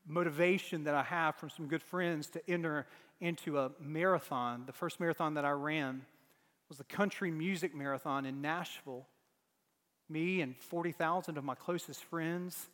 motivation 0.06 0.84
that 0.84 0.94
I 0.94 1.02
have 1.02 1.36
from 1.36 1.50
some 1.50 1.66
good 1.66 1.82
friends 1.82 2.28
to 2.30 2.50
enter 2.50 2.86
into 3.20 3.58
a 3.58 3.70
marathon. 3.80 4.64
The 4.66 4.72
first 4.72 5.00
marathon 5.00 5.34
that 5.34 5.44
I 5.44 5.50
ran 5.50 6.02
was 6.68 6.78
the 6.78 6.84
country 6.84 7.30
music 7.30 7.74
marathon 7.74 8.24
in 8.24 8.40
Nashville. 8.40 9.06
Me 10.08 10.40
and 10.40 10.56
40,000 10.56 11.36
of 11.36 11.44
my 11.44 11.54
closest 11.54 12.02
friends 12.04 12.68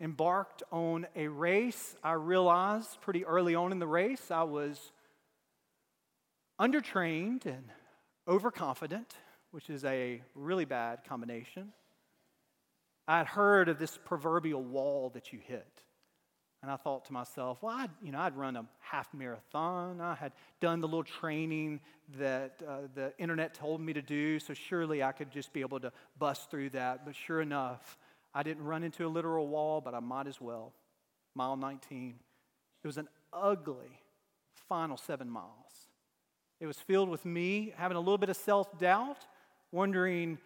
embarked 0.00 0.62
on 0.70 1.06
a 1.16 1.28
race. 1.28 1.96
I 2.04 2.12
realized 2.12 3.00
pretty 3.00 3.24
early 3.24 3.54
on 3.54 3.72
in 3.72 3.78
the 3.78 3.86
race 3.86 4.30
I 4.30 4.42
was 4.44 4.92
undertrained 6.60 7.46
and 7.46 7.64
overconfident, 8.26 9.14
which 9.50 9.70
is 9.70 9.84
a 9.84 10.22
really 10.34 10.64
bad 10.64 11.04
combination. 11.04 11.72
I 13.06 13.18
had 13.18 13.26
heard 13.26 13.68
of 13.68 13.78
this 13.78 13.98
proverbial 14.04 14.62
wall 14.62 15.10
that 15.14 15.32
you 15.32 15.38
hit. 15.42 15.82
And 16.62 16.70
I 16.72 16.76
thought 16.76 17.04
to 17.04 17.12
myself, 17.12 17.62
well, 17.62 17.76
I'd, 17.76 17.90
you 18.02 18.10
know, 18.10 18.18
I'd 18.18 18.36
run 18.36 18.56
a 18.56 18.64
half 18.80 19.12
marathon. 19.14 20.00
I 20.00 20.14
had 20.14 20.32
done 20.60 20.80
the 20.80 20.88
little 20.88 21.04
training 21.04 21.80
that 22.18 22.60
uh, 22.66 22.78
the 22.94 23.12
internet 23.18 23.54
told 23.54 23.80
me 23.80 23.92
to 23.92 24.02
do, 24.02 24.40
so 24.40 24.54
surely 24.54 25.02
I 25.02 25.12
could 25.12 25.30
just 25.30 25.52
be 25.52 25.60
able 25.60 25.78
to 25.80 25.92
bust 26.18 26.50
through 26.50 26.70
that. 26.70 27.04
But 27.04 27.14
sure 27.14 27.40
enough, 27.42 27.96
I 28.34 28.42
didn't 28.42 28.64
run 28.64 28.82
into 28.82 29.06
a 29.06 29.08
literal 29.08 29.46
wall, 29.46 29.80
but 29.80 29.94
I 29.94 30.00
might 30.00 30.26
as 30.26 30.40
well. 30.40 30.72
Mile 31.34 31.56
19. 31.56 32.16
It 32.82 32.86
was 32.86 32.98
an 32.98 33.08
ugly 33.32 34.00
final 34.68 34.96
seven 34.96 35.30
miles. 35.30 35.88
It 36.60 36.66
was 36.66 36.78
filled 36.78 37.08
with 37.08 37.24
me 37.24 37.72
having 37.76 37.96
a 37.96 38.00
little 38.00 38.18
bit 38.18 38.30
of 38.30 38.36
self 38.36 38.78
doubt, 38.78 39.26
wondering 39.70 40.38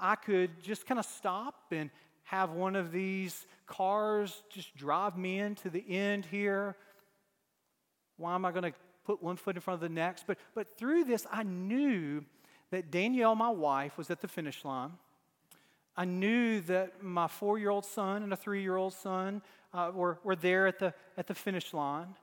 I 0.00 0.14
could 0.14 0.62
just 0.62 0.86
kind 0.86 0.98
of 0.98 1.04
stop 1.04 1.54
and 1.72 1.90
have 2.24 2.50
one 2.50 2.76
of 2.76 2.92
these 2.92 3.46
cars 3.68 4.42
just 4.50 4.74
drive 4.76 5.16
me 5.16 5.38
into 5.38 5.70
the 5.70 5.84
end 5.88 6.26
here. 6.26 6.76
Why 8.16 8.34
am 8.34 8.44
I 8.44 8.50
going 8.50 8.64
to 8.64 8.72
put 9.04 9.22
one 9.22 9.36
foot 9.36 9.54
in 9.56 9.60
front 9.60 9.76
of 9.76 9.88
the 9.88 9.94
next? 9.94 10.26
But, 10.26 10.38
but 10.54 10.76
through 10.76 11.04
this, 11.04 11.26
I 11.30 11.44
knew 11.44 12.24
that 12.70 12.90
Danielle, 12.90 13.34
my 13.34 13.50
wife, 13.50 13.96
was 13.96 14.10
at 14.10 14.20
the 14.20 14.28
finish 14.28 14.64
line. 14.64 14.92
I 15.96 16.04
knew 16.04 16.60
that 16.62 17.02
my 17.02 17.28
four 17.28 17.58
year 17.58 17.70
old 17.70 17.84
son 17.84 18.22
and 18.22 18.32
a 18.32 18.36
three 18.36 18.62
year 18.62 18.76
old 18.76 18.92
son 18.92 19.42
uh, 19.72 19.90
were, 19.94 20.18
were 20.24 20.36
there 20.36 20.66
at 20.66 20.78
the, 20.78 20.94
at 21.16 21.26
the 21.26 21.34
finish 21.34 21.72
line. 21.72 22.14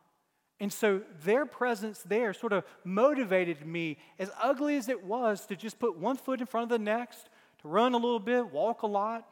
And 0.60 0.72
so 0.72 1.02
their 1.24 1.46
presence 1.46 2.00
there 2.00 2.34
sort 2.34 2.54
of 2.54 2.64
motivated 2.86 3.66
me, 3.66 3.98
as 4.18 4.32
ugly 4.42 4.78
as 4.78 4.88
it 4.88 5.04
was, 5.04 5.46
to 5.48 5.56
just 5.56 5.80
put 5.80 5.98
one 5.98 6.16
foot 6.16 6.40
in 6.40 6.48
front 6.48 6.64
of 6.64 6.70
the 6.70 6.84
next, 6.84 7.30
to 7.62 7.68
run 7.68 7.94
a 7.94 7.98
little 7.98 8.20
bit, 8.20 8.52
walk 8.52 8.84
a 8.84 8.88
lot. 8.88 9.28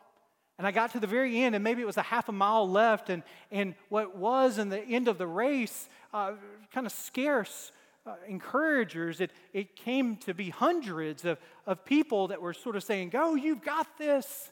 And 0.57 0.67
I 0.67 0.71
got 0.71 0.91
to 0.91 0.99
the 0.99 1.07
very 1.07 1.41
end, 1.41 1.55
and 1.55 1.63
maybe 1.63 1.81
it 1.81 1.85
was 1.85 1.97
a 1.97 2.03
half 2.03 2.29
a 2.29 2.31
mile 2.31 2.69
left, 2.69 3.09
and, 3.09 3.23
and 3.51 3.73
what 3.89 4.15
was 4.15 4.59
in 4.59 4.69
the 4.69 4.81
end 4.81 5.07
of 5.07 5.17
the 5.17 5.25
race, 5.25 5.89
uh, 6.13 6.33
kind 6.71 6.85
of 6.85 6.91
scarce 6.91 7.71
uh, 8.05 8.15
encouragers, 8.27 9.21
it, 9.21 9.31
it 9.53 9.75
came 9.75 10.17
to 10.17 10.33
be 10.33 10.49
hundreds 10.49 11.25
of, 11.25 11.39
of 11.65 11.85
people 11.85 12.27
that 12.27 12.41
were 12.41 12.53
sort 12.53 12.75
of 12.75 12.83
saying, 12.83 13.09
Go, 13.09 13.35
you've 13.35 13.63
got 13.63 13.97
this. 13.97 14.51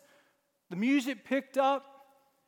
The 0.70 0.76
music 0.76 1.26
picked 1.26 1.58
up. 1.58 1.86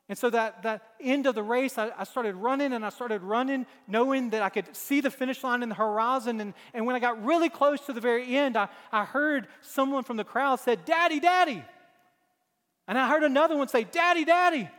And 0.10 0.18
so 0.18 0.30
that, 0.30 0.64
that 0.64 0.82
end 1.00 1.28
of 1.28 1.36
the 1.36 1.44
race, 1.44 1.78
I, 1.78 1.92
I, 1.98 2.04
started 2.04 2.36
running 2.36 2.74
and 2.74 2.86
I 2.86 2.90
started 2.90 3.22
running, 3.22 3.66
knowing 3.88 4.32
that 4.32 4.42
I 4.42 4.50
could 4.50 4.76
see 4.76 5.00
the 5.00 5.10
finish 5.10 5.44
line 5.44 5.64
in 5.64 5.70
the 5.70 5.76
horizon. 5.76 6.42
And, 6.42 6.54
and 6.74 6.86
when 6.86 6.96
I 6.96 7.00
got 7.00 7.24
really 7.24 7.50
close 7.50 7.82
to 7.86 7.94
the 7.94 8.02
very 8.02 8.36
end, 8.36 8.58
I, 8.58 8.68
I 8.92 9.06
heard 9.06 9.48
someone 9.62 10.04
from 10.04 10.18
the 10.18 10.26
crowd 10.26 10.60
said, 10.60 10.84
Daddy, 10.86 11.20
Daddy. 11.20 11.64
And 12.88 12.98
I 12.98 13.08
heard 13.08 13.24
another 13.24 13.56
one 13.56 13.68
say, 13.68 13.84
Daddy, 13.84 14.26
Daddy. 14.26 14.70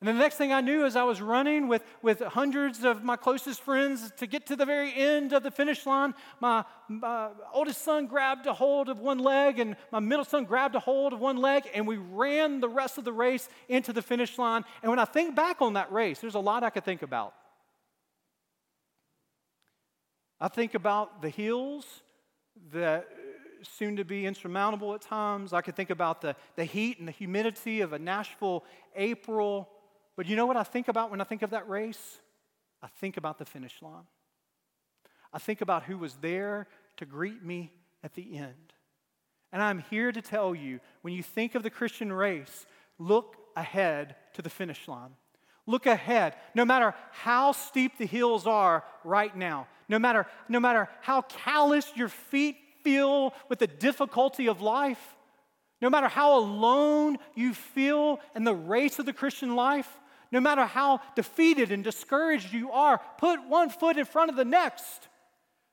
And 0.00 0.08
the 0.08 0.12
next 0.12 0.36
thing 0.36 0.52
I 0.52 0.60
knew, 0.60 0.84
as 0.84 0.94
I 0.94 1.04
was 1.04 1.22
running 1.22 1.68
with, 1.68 1.82
with 2.02 2.20
hundreds 2.20 2.84
of 2.84 3.02
my 3.02 3.16
closest 3.16 3.62
friends 3.62 4.12
to 4.18 4.26
get 4.26 4.46
to 4.46 4.56
the 4.56 4.66
very 4.66 4.92
end 4.94 5.32
of 5.32 5.42
the 5.42 5.50
finish 5.50 5.86
line, 5.86 6.14
my, 6.38 6.64
my 6.88 7.30
oldest 7.54 7.82
son 7.82 8.06
grabbed 8.06 8.46
a 8.46 8.52
hold 8.52 8.90
of 8.90 8.98
one 8.98 9.18
leg, 9.18 9.58
and 9.58 9.74
my 9.90 9.98
middle 9.98 10.24
son 10.26 10.44
grabbed 10.44 10.74
a 10.74 10.80
hold 10.80 11.14
of 11.14 11.20
one 11.20 11.38
leg, 11.38 11.64
and 11.74 11.86
we 11.86 11.96
ran 11.96 12.60
the 12.60 12.68
rest 12.68 12.98
of 12.98 13.04
the 13.04 13.12
race 13.12 13.48
into 13.70 13.90
the 13.94 14.02
finish 14.02 14.36
line. 14.36 14.64
And 14.82 14.90
when 14.90 14.98
I 14.98 15.06
think 15.06 15.34
back 15.34 15.62
on 15.62 15.72
that 15.72 15.90
race, 15.90 16.18
there's 16.20 16.34
a 16.34 16.40
lot 16.40 16.62
I 16.62 16.68
could 16.68 16.84
think 16.84 17.00
about. 17.00 17.32
I 20.38 20.48
think 20.48 20.74
about 20.74 21.22
the 21.22 21.30
hills 21.30 21.86
that 22.72 23.08
seem 23.70 23.96
to 23.96 24.04
be 24.04 24.26
insurmountable 24.26 24.94
at 24.94 25.02
times. 25.02 25.52
I 25.52 25.60
could 25.60 25.76
think 25.76 25.90
about 25.90 26.20
the, 26.20 26.36
the 26.56 26.64
heat 26.64 26.98
and 26.98 27.06
the 27.06 27.12
humidity 27.12 27.80
of 27.80 27.92
a 27.92 27.98
Nashville 27.98 28.64
April 28.94 29.68
but 30.16 30.26
you 30.26 30.34
know 30.34 30.46
what 30.46 30.56
I 30.56 30.62
think 30.62 30.88
about 30.88 31.10
when 31.10 31.20
I 31.20 31.24
think 31.24 31.42
of 31.42 31.50
that 31.50 31.68
race? 31.68 32.18
I 32.82 32.88
think 33.00 33.18
about 33.18 33.38
the 33.38 33.44
finish 33.44 33.80
line. 33.82 34.06
I 35.32 35.38
think 35.38 35.60
about 35.60 35.84
who 35.84 35.98
was 35.98 36.16
there 36.16 36.66
to 36.96 37.04
greet 37.04 37.44
me 37.44 37.70
at 38.02 38.14
the 38.14 38.38
end. 38.38 38.72
And 39.52 39.62
I'm 39.62 39.84
here 39.90 40.10
to 40.10 40.22
tell 40.22 40.54
you 40.54 40.80
when 41.02 41.12
you 41.12 41.22
think 41.22 41.54
of 41.54 41.62
the 41.62 41.70
Christian 41.70 42.12
race, 42.12 42.66
look 42.98 43.36
ahead 43.54 44.16
to 44.34 44.42
the 44.42 44.50
finish 44.50 44.88
line. 44.88 45.10
Look 45.66 45.86
ahead. 45.86 46.34
No 46.54 46.64
matter 46.64 46.94
how 47.10 47.52
steep 47.52 47.98
the 47.98 48.06
hills 48.06 48.46
are 48.46 48.84
right 49.04 49.36
now, 49.36 49.66
no 49.88 49.98
matter, 49.98 50.26
no 50.48 50.60
matter 50.60 50.88
how 51.02 51.22
calloused 51.22 51.96
your 51.96 52.08
feet 52.08 52.56
feel 52.86 53.34
with 53.48 53.58
the 53.58 53.66
difficulty 53.66 54.46
of 54.46 54.62
life, 54.62 55.16
no 55.82 55.90
matter 55.90 56.06
how 56.06 56.38
alone 56.38 57.18
you 57.34 57.52
feel 57.52 58.20
in 58.36 58.44
the 58.44 58.54
race 58.54 59.00
of 59.00 59.06
the 59.06 59.12
Christian 59.12 59.56
life, 59.56 59.90
no 60.30 60.40
matter 60.40 60.64
how 60.64 61.00
defeated 61.16 61.72
and 61.72 61.82
discouraged 61.82 62.52
you 62.52 62.70
are, 62.70 63.00
put 63.18 63.48
one 63.48 63.70
foot 63.70 63.96
in 63.96 64.04
front 64.04 64.30
of 64.30 64.36
the 64.36 64.44
next 64.44 65.08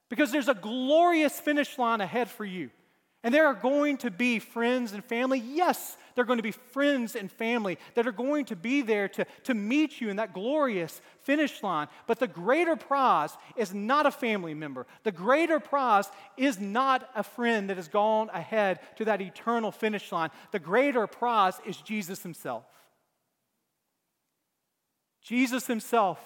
because 0.10 0.32
there's 0.32 0.50
a 0.50 0.56
glorious 0.56 1.40
finish 1.40 1.78
line 1.78 2.02
ahead 2.02 2.32
for 2.32 2.46
you. 2.46 2.72
And 3.24 3.32
there 3.32 3.46
are 3.46 3.54
going 3.54 3.98
to 3.98 4.10
be 4.10 4.40
friends 4.40 4.92
and 4.92 5.06
family. 5.06 5.38
Yes, 5.40 5.96
there 6.16 6.24
are 6.24 6.26
going 6.26 6.38
to 6.38 6.44
be 6.44 6.52
friends 6.52 7.16
and 7.16 7.32
family 7.32 7.78
that 7.96 8.08
are 8.08 8.12
going 8.12 8.46
to 8.46 8.56
be 8.56 8.82
there 8.82 9.08
to, 9.10 9.26
to 9.44 9.54
meet 9.54 10.02
you 10.02 10.10
in 10.10 10.18
that 10.18 10.34
glorious 10.34 11.02
finish 11.22 11.64
line. 11.64 11.88
But 12.08 12.20
the 12.20 12.28
greater 12.28 12.76
prize 12.76 13.36
is 13.56 13.74
not 13.74 14.06
a 14.06 14.12
family 14.12 14.54
member. 14.54 14.86
The 15.04 15.12
greater 15.12 15.60
prize 15.60 16.10
is 16.38 16.60
not 16.60 17.10
a 17.16 17.24
friend 17.24 17.70
that 17.70 17.78
has 17.78 17.88
gone 17.88 18.30
ahead 18.34 18.80
to 18.98 19.06
that 19.06 19.22
eternal 19.22 19.72
finish 19.72 20.12
line. 20.12 20.30
The 20.52 20.60
greater 20.60 21.08
prize 21.08 21.60
is 21.66 21.78
Jesus 21.78 22.24
Himself. 22.24 22.66
Jesus 25.24 25.66
himself, 25.66 26.20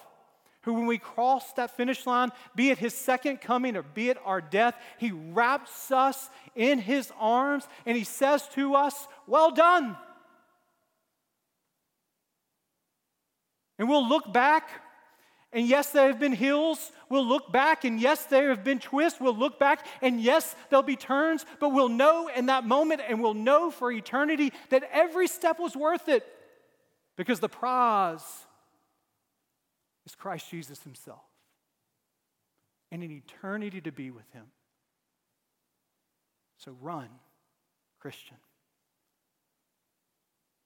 who, 0.62 0.74
when 0.74 0.86
we 0.86 0.98
cross 0.98 1.52
that 1.52 1.76
finish 1.76 2.06
line, 2.06 2.30
be 2.54 2.70
it 2.70 2.78
his 2.78 2.94
second 2.94 3.40
coming 3.40 3.76
or 3.76 3.82
be 3.82 4.10
it 4.10 4.18
our 4.24 4.40
death, 4.40 4.76
he 4.98 5.12
wraps 5.12 5.90
us 5.90 6.28
in 6.54 6.78
his 6.78 7.12
arms 7.18 7.66
and 7.86 7.96
he 7.96 8.04
says 8.04 8.46
to 8.54 8.74
us, 8.74 9.06
Well 9.26 9.50
done. 9.50 9.96
And 13.78 13.88
we'll 13.88 14.08
look 14.08 14.32
back, 14.32 14.68
and 15.52 15.66
yes, 15.66 15.92
there 15.92 16.08
have 16.08 16.18
been 16.18 16.32
hills. 16.32 16.90
We'll 17.08 17.26
look 17.26 17.52
back, 17.52 17.84
and 17.84 18.00
yes, 18.00 18.24
there 18.24 18.48
have 18.50 18.64
been 18.64 18.80
twists. 18.80 19.20
We'll 19.20 19.36
look 19.36 19.60
back, 19.60 19.86
and 20.02 20.20
yes, 20.20 20.56
there'll 20.68 20.82
be 20.82 20.96
turns, 20.96 21.46
but 21.60 21.68
we'll 21.68 21.88
know 21.88 22.28
in 22.34 22.46
that 22.46 22.66
moment, 22.66 23.00
and 23.08 23.22
we'll 23.22 23.34
know 23.34 23.70
for 23.70 23.92
eternity 23.92 24.52
that 24.70 24.82
every 24.92 25.28
step 25.28 25.60
was 25.60 25.76
worth 25.76 26.08
it 26.08 26.26
because 27.16 27.38
the 27.38 27.48
prize 27.48 28.46
is 30.08 30.14
Christ 30.14 30.50
Jesus 30.50 30.82
Himself 30.82 31.20
and 32.90 33.02
an 33.02 33.10
eternity 33.10 33.82
to 33.82 33.92
be 33.92 34.10
with 34.10 34.24
Him. 34.32 34.46
So 36.56 36.74
run, 36.80 37.08
Christian. 38.00 38.38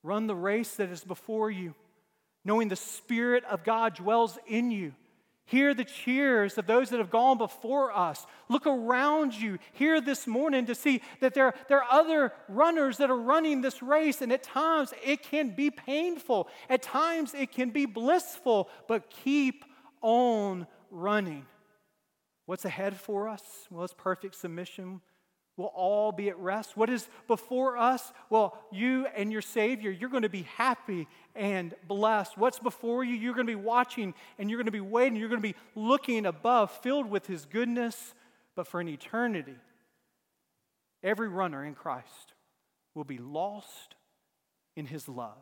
Run 0.04 0.28
the 0.28 0.36
race 0.36 0.76
that 0.76 0.90
is 0.90 1.02
before 1.02 1.50
you, 1.50 1.74
knowing 2.44 2.68
the 2.68 2.76
Spirit 2.76 3.42
of 3.50 3.64
God 3.64 3.96
dwells 3.96 4.38
in 4.46 4.70
you. 4.70 4.94
Hear 5.44 5.74
the 5.74 5.84
cheers 5.84 6.56
of 6.56 6.66
those 6.66 6.90
that 6.90 6.98
have 6.98 7.10
gone 7.10 7.36
before 7.36 7.92
us. 7.92 8.26
Look 8.48 8.66
around 8.66 9.34
you 9.34 9.58
here 9.72 10.00
this 10.00 10.26
morning 10.26 10.66
to 10.66 10.74
see 10.74 11.02
that 11.20 11.34
there, 11.34 11.54
there 11.68 11.82
are 11.82 12.00
other 12.00 12.32
runners 12.48 12.98
that 12.98 13.10
are 13.10 13.20
running 13.20 13.60
this 13.60 13.82
race, 13.82 14.22
and 14.22 14.32
at 14.32 14.42
times 14.42 14.94
it 15.04 15.22
can 15.22 15.50
be 15.54 15.70
painful, 15.70 16.48
at 16.70 16.82
times 16.82 17.34
it 17.34 17.50
can 17.52 17.70
be 17.70 17.86
blissful, 17.86 18.70
but 18.86 19.10
keep 19.10 19.64
on 20.00 20.66
running. 20.90 21.44
What's 22.46 22.64
ahead 22.64 22.96
for 22.96 23.28
us? 23.28 23.42
Well, 23.70 23.84
it's 23.84 23.94
perfect 23.94 24.36
submission 24.36 25.00
We'll 25.56 25.68
all 25.68 26.12
be 26.12 26.30
at 26.30 26.38
rest. 26.38 26.76
What 26.76 26.88
is 26.88 27.06
before 27.28 27.76
us? 27.76 28.12
Well, 28.30 28.58
you 28.72 29.06
and 29.14 29.30
your 29.30 29.42
Savior, 29.42 29.90
you're 29.90 30.08
going 30.08 30.22
to 30.22 30.30
be 30.30 30.46
happy 30.56 31.06
and 31.34 31.74
blessed. 31.86 32.38
What's 32.38 32.58
before 32.58 33.04
you? 33.04 33.14
You're 33.14 33.34
going 33.34 33.46
to 33.46 33.52
be 33.52 33.62
watching 33.62 34.14
and 34.38 34.48
you're 34.48 34.56
going 34.56 34.66
to 34.66 34.72
be 34.72 34.80
waiting. 34.80 35.16
You're 35.16 35.28
going 35.28 35.42
to 35.42 35.48
be 35.48 35.54
looking 35.74 36.24
above, 36.24 36.70
filled 36.70 37.10
with 37.10 37.26
His 37.26 37.44
goodness, 37.44 38.14
but 38.56 38.66
for 38.66 38.80
an 38.80 38.88
eternity. 38.88 39.56
Every 41.02 41.28
runner 41.28 41.64
in 41.64 41.74
Christ 41.74 42.32
will 42.94 43.04
be 43.04 43.18
lost 43.18 43.94
in 44.74 44.86
His 44.86 45.06
love. 45.06 45.36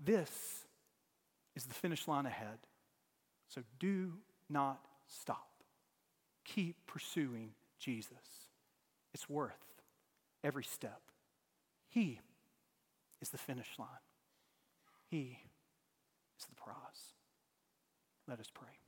This 0.00 0.30
is 1.54 1.64
the 1.64 1.74
finish 1.74 2.08
line 2.08 2.24
ahead. 2.24 2.58
So 3.48 3.62
do 3.78 4.14
not 4.48 4.80
stop. 5.06 5.48
Keep 6.44 6.86
pursuing 6.86 7.50
Jesus. 7.78 8.37
It's 9.14 9.28
worth 9.28 9.82
every 10.44 10.64
step. 10.64 11.00
He 11.88 12.20
is 13.20 13.30
the 13.30 13.38
finish 13.38 13.78
line, 13.78 13.88
He 15.10 15.38
is 16.38 16.46
the 16.46 16.54
prize. 16.54 17.14
Let 18.26 18.40
us 18.40 18.50
pray. 18.52 18.87